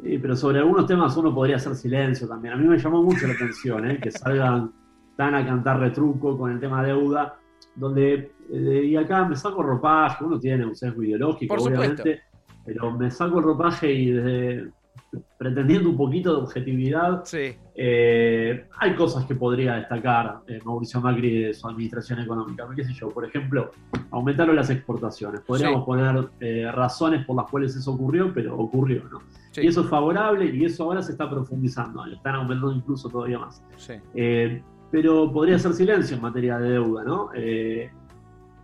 Sí, 0.01 0.17
pero 0.17 0.35
sobre 0.35 0.57
algunos 0.57 0.87
temas 0.87 1.15
uno 1.17 1.35
podría 1.35 1.57
hacer 1.57 1.75
silencio 1.75 2.27
también. 2.27 2.55
A 2.55 2.57
mí 2.57 2.67
me 2.67 2.79
llamó 2.79 3.03
mucho 3.03 3.27
la 3.27 3.33
atención 3.33 3.91
¿eh? 3.91 3.99
que 4.01 4.09
salgan 4.09 4.71
tan 5.15 5.35
a 5.35 5.45
cantar 5.45 5.79
retruco 5.79 6.35
con 6.35 6.51
el 6.51 6.59
tema 6.59 6.81
deuda, 6.81 7.38
donde, 7.75 8.31
eh, 8.51 8.83
y 8.85 8.95
acá 8.95 9.25
me 9.25 9.35
saco 9.35 9.63
ropaje, 9.63 10.23
uno 10.23 10.39
tiene 10.39 10.65
un 10.65 10.75
sesgo 10.75 11.03
ideológico, 11.03 11.55
obviamente, 11.55 12.21
pero 12.65 12.91
me 12.91 13.09
saco 13.09 13.39
el 13.39 13.45
ropaje 13.45 13.91
y 13.91 14.11
desde, 14.11 14.71
pretendiendo 15.37 15.89
un 15.89 15.97
poquito 15.97 16.35
de 16.35 16.41
objetividad, 16.43 17.23
eh, 17.75 18.65
hay 18.77 18.95
cosas 18.95 19.25
que 19.25 19.35
podría 19.35 19.75
destacar 19.75 20.41
eh, 20.47 20.59
Mauricio 20.63 21.01
Macri 21.01 21.43
de 21.43 21.53
su 21.53 21.67
administración 21.67 22.19
económica. 22.19 22.67
¿Qué 22.75 22.83
sé 22.83 22.93
yo? 22.93 23.09
Por 23.09 23.25
ejemplo, 23.25 23.71
aumentaron 24.11 24.55
las 24.55 24.69
exportaciones. 24.69 25.41
Podríamos 25.41 25.85
poner 25.85 26.29
eh, 26.39 26.69
razones 26.71 27.25
por 27.25 27.37
las 27.37 27.49
cuales 27.49 27.75
eso 27.75 27.93
ocurrió, 27.93 28.33
pero 28.33 28.57
ocurrió, 28.57 29.03
¿no? 29.09 29.19
Y 29.55 29.67
eso 29.67 29.81
es 29.81 29.87
favorable 29.87 30.45
y 30.45 30.65
eso 30.65 30.83
ahora 30.83 31.01
se 31.01 31.13
está 31.13 31.29
profundizando. 31.29 32.05
Están 32.05 32.35
aumentando 32.35 32.73
incluso 32.73 33.09
todavía 33.09 33.39
más. 33.39 33.63
Pero 34.91 35.31
podría 35.31 35.59
ser 35.59 35.73
silencio 35.73 36.15
en 36.15 36.21
materia 36.21 36.57
de 36.57 36.71
deuda, 36.71 37.03
¿no? 37.03 37.29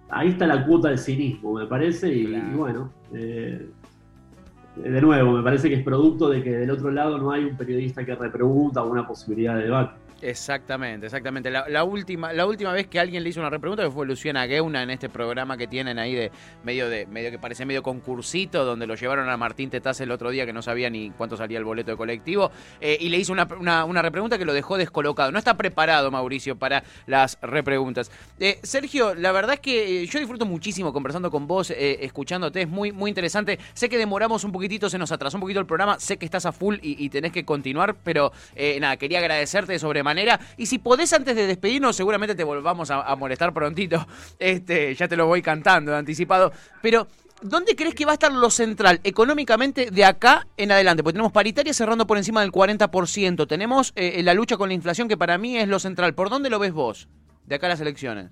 ahí 0.10 0.30
está 0.30 0.48
la 0.48 0.66
cuota 0.66 0.90
del 0.90 1.00
cinismo, 1.00 1.54
me 1.54 1.66
parece, 1.66 2.14
y, 2.14 2.36
y 2.36 2.56
bueno, 2.56 2.92
de 3.12 5.02
nuevo, 5.02 5.32
me 5.34 5.44
parece 5.44 5.70
que 5.70 5.76
es 5.76 5.84
producto 5.84 6.30
de 6.30 6.44
que 6.44 6.52
del 6.52 6.70
otro 6.72 6.92
lado 6.92 7.18
no 7.18 7.32
hay 7.32 7.46
un 7.46 7.56
periodista 7.56 8.06
que 8.06 8.14
repregunta 8.16 8.84
una 8.84 9.08
posibilidad 9.08 9.56
de 9.56 9.64
debate. 9.64 10.05
Exactamente, 10.26 11.06
exactamente. 11.06 11.52
La, 11.52 11.84
última, 11.84 12.34
la 12.34 12.48
última 12.48 12.74
vez 12.74 12.88
que 12.88 13.00
alguien 13.00 13.24
le 13.24 13.30
hizo 13.30 13.40
una 13.40 13.52
repregunta 13.52 13.90
fue 13.92 14.08
Luciana 14.08 14.48
Geuna 14.48 14.82
en 14.82 14.90
este 14.90 15.08
programa 15.08 15.56
que 15.56 15.68
tienen 15.68 16.00
ahí 16.00 16.16
de 16.16 16.32
medio 16.64 16.90
de 16.90 17.06
medio 17.06 17.30
que 17.30 17.38
parece 17.38 17.64
medio 17.64 17.84
concursito, 17.84 18.66
donde 18.66 18.88
lo 18.88 18.96
llevaron 18.96 19.30
a 19.30 19.38
Martín 19.38 19.70
Tetaz 19.70 20.02
el 20.02 20.10
otro 20.10 20.32
día 20.32 20.48
que 20.48 20.52
no 20.52 20.64
sabía 20.64 20.90
ni 20.90 21.12
cuánto 21.12 21.38
salía 21.38 21.60
el 21.60 21.64
boleto 21.64 21.92
de 21.92 21.98
colectivo, 21.98 22.50
eh, 22.82 22.98
y 23.00 23.10
le 23.10 23.18
hizo 23.18 23.34
una, 23.34 23.46
una, 23.86 24.02
repregunta 24.02 24.40
que 24.40 24.46
lo 24.46 24.54
dejó 24.54 24.78
descolocado. 24.78 25.32
No 25.32 25.38
está 25.38 25.58
preparado, 25.58 26.10
Mauricio, 26.10 26.56
para 26.56 26.84
las 27.06 27.38
repreguntas. 27.44 28.10
Eh, 28.40 28.58
Sergio, 28.64 29.14
la 29.14 29.32
verdad 29.32 29.54
es 29.54 29.60
que 29.60 30.02
eh, 30.02 30.06
yo 30.08 30.18
disfruto 30.18 30.48
muchísimo 30.48 30.92
conversando 30.92 31.30
con 31.30 31.46
vos, 31.46 31.70
escuchándote, 31.70 32.64
es 32.64 32.68
muy, 32.68 32.92
muy 32.92 33.10
interesante. 33.10 33.60
Sé 33.74 33.90
que 33.90 34.00
demoramos 34.00 34.44
un 34.44 34.52
poquitito, 34.52 34.90
se 34.90 34.98
nos 34.98 35.12
atrasó 35.12 35.38
un 35.38 35.42
poquito 35.42 35.60
el 35.60 35.68
programa, 35.68 36.00
sé 36.00 36.18
que 36.18 36.26
estás 36.26 36.48
a 36.48 36.52
full 36.52 36.78
y, 36.82 37.06
y 37.06 37.10
tenés 37.10 37.32
que 37.32 37.46
continuar, 37.46 37.96
pero 38.04 38.32
nada, 38.80 38.98
quería 38.98 39.20
agradecerte 39.20 39.74
de 39.74 39.80
sobremanera 39.80 40.15
Y 40.58 40.66
si 40.66 40.80
podés, 40.80 41.14
antes 41.14 41.36
de 41.36 41.48
despedirnos, 41.48 41.96
seguramente 41.96 42.36
te 42.36 42.44
volvamos 42.44 42.92
a, 42.92 43.16
molestar 43.16 43.54
prontito. 43.54 44.06
Este, 44.40 44.94
ya 44.96 45.08
te 45.08 45.16
lo 45.16 45.28
voy 45.28 45.42
cantando 45.42 45.92
de 45.92 45.98
anticipado. 45.98 46.52
Pero. 46.82 47.08
¿Dónde 47.42 47.76
crees 47.76 47.94
que 47.94 48.06
va 48.06 48.12
a 48.12 48.14
estar 48.14 48.32
lo 48.32 48.50
central 48.50 49.02
económicamente 49.04 49.92
de 49.92 50.06
acá 50.06 50.48
en 50.56 50.72
adelante? 50.72 51.04
Porque 51.04 51.16
tenemos 51.16 51.34
paritaria 51.34 51.74
cerrando 51.74 52.08
por 52.08 52.18
encima 52.18 52.40
del 52.40 52.52
40%. 52.52 53.46
Tenemos 53.46 53.92
eh, 53.98 54.24
la 54.24 54.34
lucha 54.34 54.56
con 54.56 54.70
la 54.70 54.74
inflación, 54.74 55.10
que 55.10 55.18
para 55.18 55.38
mí 55.38 55.58
es 55.58 55.68
lo 55.68 55.78
central. 55.78 56.16
¿Por 56.16 56.30
dónde 56.30 56.50
lo 56.50 56.60
ves 56.60 56.72
vos 56.72 57.10
de 57.46 57.56
acá 57.56 57.68
a 57.68 57.72
las 57.72 57.82
elecciones? 57.82 58.32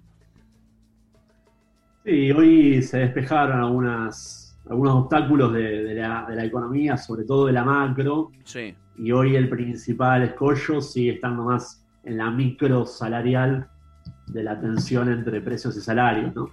Sí, 2.05 2.31
hoy 2.31 2.81
se 2.81 2.97
despejaron 2.97 3.59
algunas, 3.59 4.42
algunos 4.69 4.93
obstáculos 4.95 5.53
de, 5.53 5.93
la, 5.95 6.45
economía, 6.45 6.97
sobre 6.97 7.23
todo 7.23 7.47
de 7.47 7.53
la 7.53 7.63
macro. 7.63 8.31
Sí. 8.43 8.73
Y 8.97 9.11
hoy 9.11 9.35
el 9.35 9.49
principal 9.49 10.23
escollo 10.23 10.81
sigue 10.81 11.13
estando 11.13 11.43
más 11.43 11.85
en 12.03 12.17
la 12.17 12.29
micro 12.29 12.85
salarial 12.85 13.67
de 14.27 14.43
la 14.43 14.59
tensión 14.59 15.11
entre 15.11 15.41
precios 15.41 15.75
y 15.77 15.81
salarios, 15.81 16.33
¿no? 16.35 16.49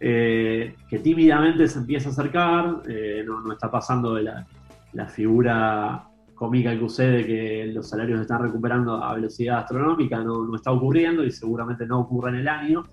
Eh, 0.00 0.76
que 0.88 1.00
tímidamente 1.00 1.66
se 1.66 1.80
empieza 1.80 2.08
a 2.08 2.12
acercar, 2.12 2.82
eh, 2.88 3.24
no, 3.26 3.52
está 3.52 3.68
pasando 3.70 4.14
de 4.14 4.22
la, 4.22 4.46
la 4.92 5.06
figura 5.06 6.07
cómica 6.38 6.70
que 6.70 6.78
sucede 6.78 7.26
que 7.26 7.66
los 7.66 7.88
salarios 7.88 8.20
están 8.20 8.40
recuperando 8.40 9.02
a 9.02 9.14
velocidad 9.14 9.58
astronómica, 9.58 10.22
no, 10.22 10.44
no 10.44 10.54
está 10.54 10.70
ocurriendo 10.70 11.24
y 11.24 11.32
seguramente 11.32 11.84
no 11.84 11.98
ocurra 12.00 12.30
en 12.30 12.36
el 12.36 12.48
año. 12.48 12.84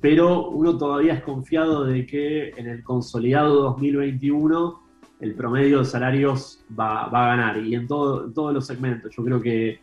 Pero 0.00 0.48
uno 0.50 0.78
todavía 0.78 1.14
es 1.14 1.22
confiado 1.22 1.84
de 1.84 2.06
que 2.06 2.50
en 2.50 2.68
el 2.68 2.84
consolidado 2.84 3.62
2021 3.62 4.80
el 5.20 5.34
promedio 5.34 5.80
de 5.80 5.84
salarios 5.84 6.64
va, 6.78 7.08
va 7.08 7.24
a 7.24 7.36
ganar 7.36 7.58
y 7.58 7.74
en, 7.74 7.86
todo, 7.88 8.30
todos 8.32 8.54
los 8.54 8.66
segmentos. 8.66 9.14
Yo 9.16 9.24
creo 9.24 9.40
que 9.40 9.80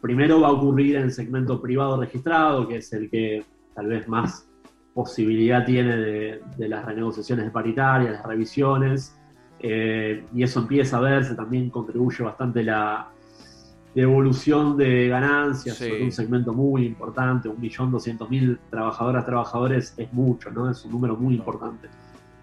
primero 0.00 0.40
va 0.40 0.48
a 0.48 0.52
ocurrir 0.52 0.96
en 0.96 1.02
el 1.02 1.12
segmento 1.12 1.60
privado 1.60 2.00
registrado, 2.00 2.66
que 2.66 2.76
es 2.78 2.92
el 2.92 3.10
que 3.10 3.44
tal 3.74 3.88
vez 3.88 4.08
más 4.08 4.48
posibilidad 4.94 5.64
tiene 5.66 5.94
de, 5.94 6.40
de 6.56 6.68
las 6.68 6.86
renegociaciones 6.86 7.44
de 7.44 7.50
paritarias, 7.50 8.12
las 8.12 8.24
revisiones. 8.24 9.14
Eh, 9.60 10.24
y 10.34 10.42
eso 10.42 10.60
empieza 10.60 10.98
a 10.98 11.00
verse, 11.00 11.34
también 11.34 11.70
contribuye 11.70 12.22
bastante 12.22 12.62
la 12.62 13.08
evolución 13.94 14.76
de 14.76 15.08
ganancias, 15.08 15.78
sobre 15.78 16.04
un 16.04 16.12
segmento 16.12 16.52
muy 16.52 16.84
importante, 16.84 17.48
1.200.000 17.48 18.58
trabajadoras, 18.70 19.24
trabajadores, 19.24 19.94
es 19.96 20.12
mucho, 20.12 20.50
¿no? 20.50 20.70
Es 20.70 20.84
un 20.84 20.92
número 20.92 21.16
muy 21.16 21.34
importante. 21.34 21.88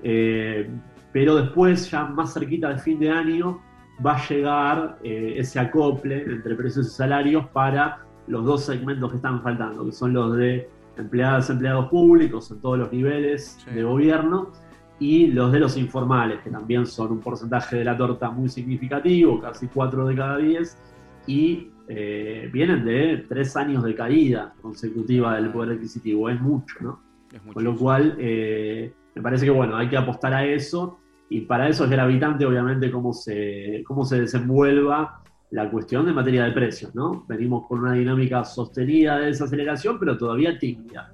Eh, 0.02 0.67
pero 1.12 1.36
después, 1.36 1.91
ya 1.91 2.06
más 2.06 2.34
cerquita 2.34 2.69
del 2.69 2.80
fin 2.80 2.99
de 2.99 3.12
año, 3.12 3.62
va 4.04 4.15
a 4.15 4.28
llegar 4.28 4.97
eh, 5.04 5.36
ese 5.38 5.60
acople 5.60 6.23
entre 6.23 6.56
precios 6.56 6.88
y 6.88 6.89
salarios 6.89 7.45
para 7.49 7.99
los 8.26 8.43
dos 8.43 8.65
segmentos 8.65 9.12
que 9.12 9.17
están 9.17 9.43
faltando, 9.43 9.86
que 9.86 9.91
son 9.91 10.13
los 10.13 10.36
de 10.36 10.67
empleadas, 10.97 11.52
empleados 11.52 11.88
públicos 11.89 12.49
en 12.49 12.60
todos 12.62 12.80
los 12.80 12.91
niveles 12.91 13.63
de 13.71 13.84
gobierno 13.84 14.52
y 15.03 15.27
los 15.27 15.51
de 15.51 15.59
los 15.59 15.75
informales, 15.75 16.39
que 16.39 16.49
también 16.49 16.85
son 16.85 17.11
un 17.11 17.19
porcentaje 17.19 17.75
de 17.75 17.83
la 17.83 17.97
torta 17.97 18.31
muy 18.31 18.47
significativo, 18.47 19.41
casi 19.41 19.67
4 19.67 20.07
de 20.07 20.15
cada 20.15 20.37
10, 20.37 20.77
y 21.27 21.71
eh, 21.89 22.49
vienen 22.53 22.85
de 22.85 23.25
tres 23.27 23.57
años 23.57 23.83
de 23.83 23.95
caída 23.95 24.53
consecutiva 24.61 25.35
del 25.35 25.51
poder 25.51 25.75
adquisitivo, 25.75 26.29
es 26.29 26.39
mucho, 26.39 26.75
¿no? 26.79 27.01
Con 27.51 27.65
lo 27.65 27.75
cual, 27.75 28.15
eh, 28.17 28.93
me 29.13 29.21
parece 29.21 29.43
que 29.43 29.51
bueno, 29.51 29.75
hay 29.75 29.89
que 29.89 29.97
apostar 29.97 30.33
a 30.33 30.45
eso, 30.45 30.99
y 31.27 31.41
para 31.41 31.67
eso 31.67 31.83
es 31.83 31.89
gravitante, 31.89 32.45
obviamente, 32.45 32.89
cómo 32.89 33.11
se, 33.11 33.83
cómo 33.85 34.05
se 34.05 34.21
desenvuelva 34.21 35.21
la 35.51 35.69
cuestión 35.69 36.05
de 36.05 36.13
materia 36.13 36.45
de 36.45 36.53
precios, 36.53 36.95
¿no? 36.95 37.25
Venimos 37.27 37.67
con 37.67 37.81
una 37.81 37.91
dinámica 37.91 38.45
sostenida 38.45 39.19
de 39.19 39.25
desaceleración, 39.25 39.99
pero 39.99 40.17
todavía 40.17 40.57
tímida. 40.57 41.13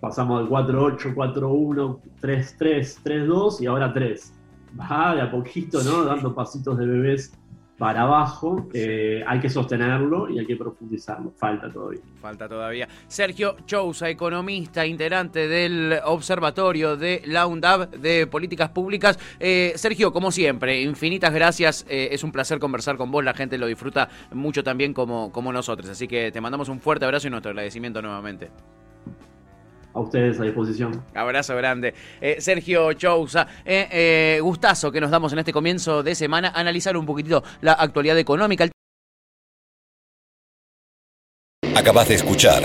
Pasamos 0.00 0.40
del 0.40 0.50
4-8, 0.50 1.14
4-1, 1.14 1.98
3-3, 2.20 3.02
3-2 3.02 3.60
y 3.60 3.66
ahora 3.66 3.92
3. 3.92 4.32
Va 4.78 5.14
de 5.14 5.22
a 5.22 5.30
poquito, 5.30 5.82
¿no? 5.82 6.04
Dando 6.04 6.34
pasitos 6.34 6.76
de 6.78 6.86
bebés 6.86 7.32
para 7.78 8.02
abajo. 8.02 8.68
Eh, 8.72 9.22
hay 9.26 9.40
que 9.40 9.48
sostenerlo 9.48 10.28
y 10.30 10.38
hay 10.38 10.46
que 10.46 10.56
profundizarlo. 10.56 11.32
Falta 11.36 11.70
todavía. 11.70 12.00
Falta 12.20 12.48
todavía. 12.48 12.88
Sergio 13.06 13.56
Chousa, 13.66 14.08
economista, 14.08 14.86
integrante 14.86 15.48
del 15.48 16.00
Observatorio 16.04 16.96
de 16.96 17.22
la 17.26 17.46
UNDAB 17.46 17.90
de 17.90 18.26
Políticas 18.26 18.70
Públicas. 18.70 19.18
Eh, 19.38 19.72
Sergio, 19.76 20.12
como 20.12 20.30
siempre, 20.30 20.80
infinitas 20.82 21.32
gracias. 21.32 21.86
Eh, 21.88 22.08
es 22.12 22.24
un 22.24 22.32
placer 22.32 22.58
conversar 22.58 22.96
con 22.96 23.10
vos. 23.10 23.24
La 23.24 23.34
gente 23.34 23.58
lo 23.58 23.66
disfruta 23.66 24.08
mucho 24.32 24.64
también 24.64 24.92
como, 24.92 25.30
como 25.32 25.52
nosotros. 25.52 25.88
Así 25.88 26.08
que 26.08 26.32
te 26.32 26.40
mandamos 26.40 26.68
un 26.68 26.80
fuerte 26.80 27.04
abrazo 27.04 27.28
y 27.28 27.30
nuestro 27.30 27.50
agradecimiento 27.50 28.00
nuevamente 28.00 28.50
a 29.96 30.00
ustedes 30.00 30.38
a 30.38 30.44
disposición. 30.44 31.02
Abrazo 31.14 31.56
grande. 31.56 31.94
Eh, 32.20 32.36
Sergio 32.38 32.92
Chousa, 32.92 33.46
eh, 33.64 33.88
eh, 33.90 34.40
gustazo 34.42 34.92
que 34.92 35.00
nos 35.00 35.10
damos 35.10 35.32
en 35.32 35.38
este 35.38 35.52
comienzo 35.52 36.02
de 36.02 36.14
semana 36.14 36.52
analizar 36.54 36.96
un 36.96 37.06
poquitito 37.06 37.42
la 37.62 37.72
actualidad 37.72 38.18
económica. 38.18 38.68
Acabas 41.74 42.08
de 42.08 42.14
escuchar 42.14 42.62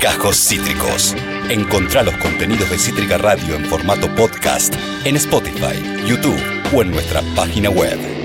Cajos 0.00 0.36
Cítricos. 0.36 1.14
Encontrá 1.48 2.02
los 2.02 2.16
contenidos 2.16 2.70
de 2.70 2.78
Cítrica 2.78 3.18
Radio 3.18 3.56
en 3.56 3.64
formato 3.64 4.08
podcast 4.14 4.74
en 5.04 5.16
Spotify, 5.16 6.06
YouTube 6.06 6.40
o 6.74 6.82
en 6.82 6.90
nuestra 6.90 7.20
página 7.36 7.70
web. 7.70 8.23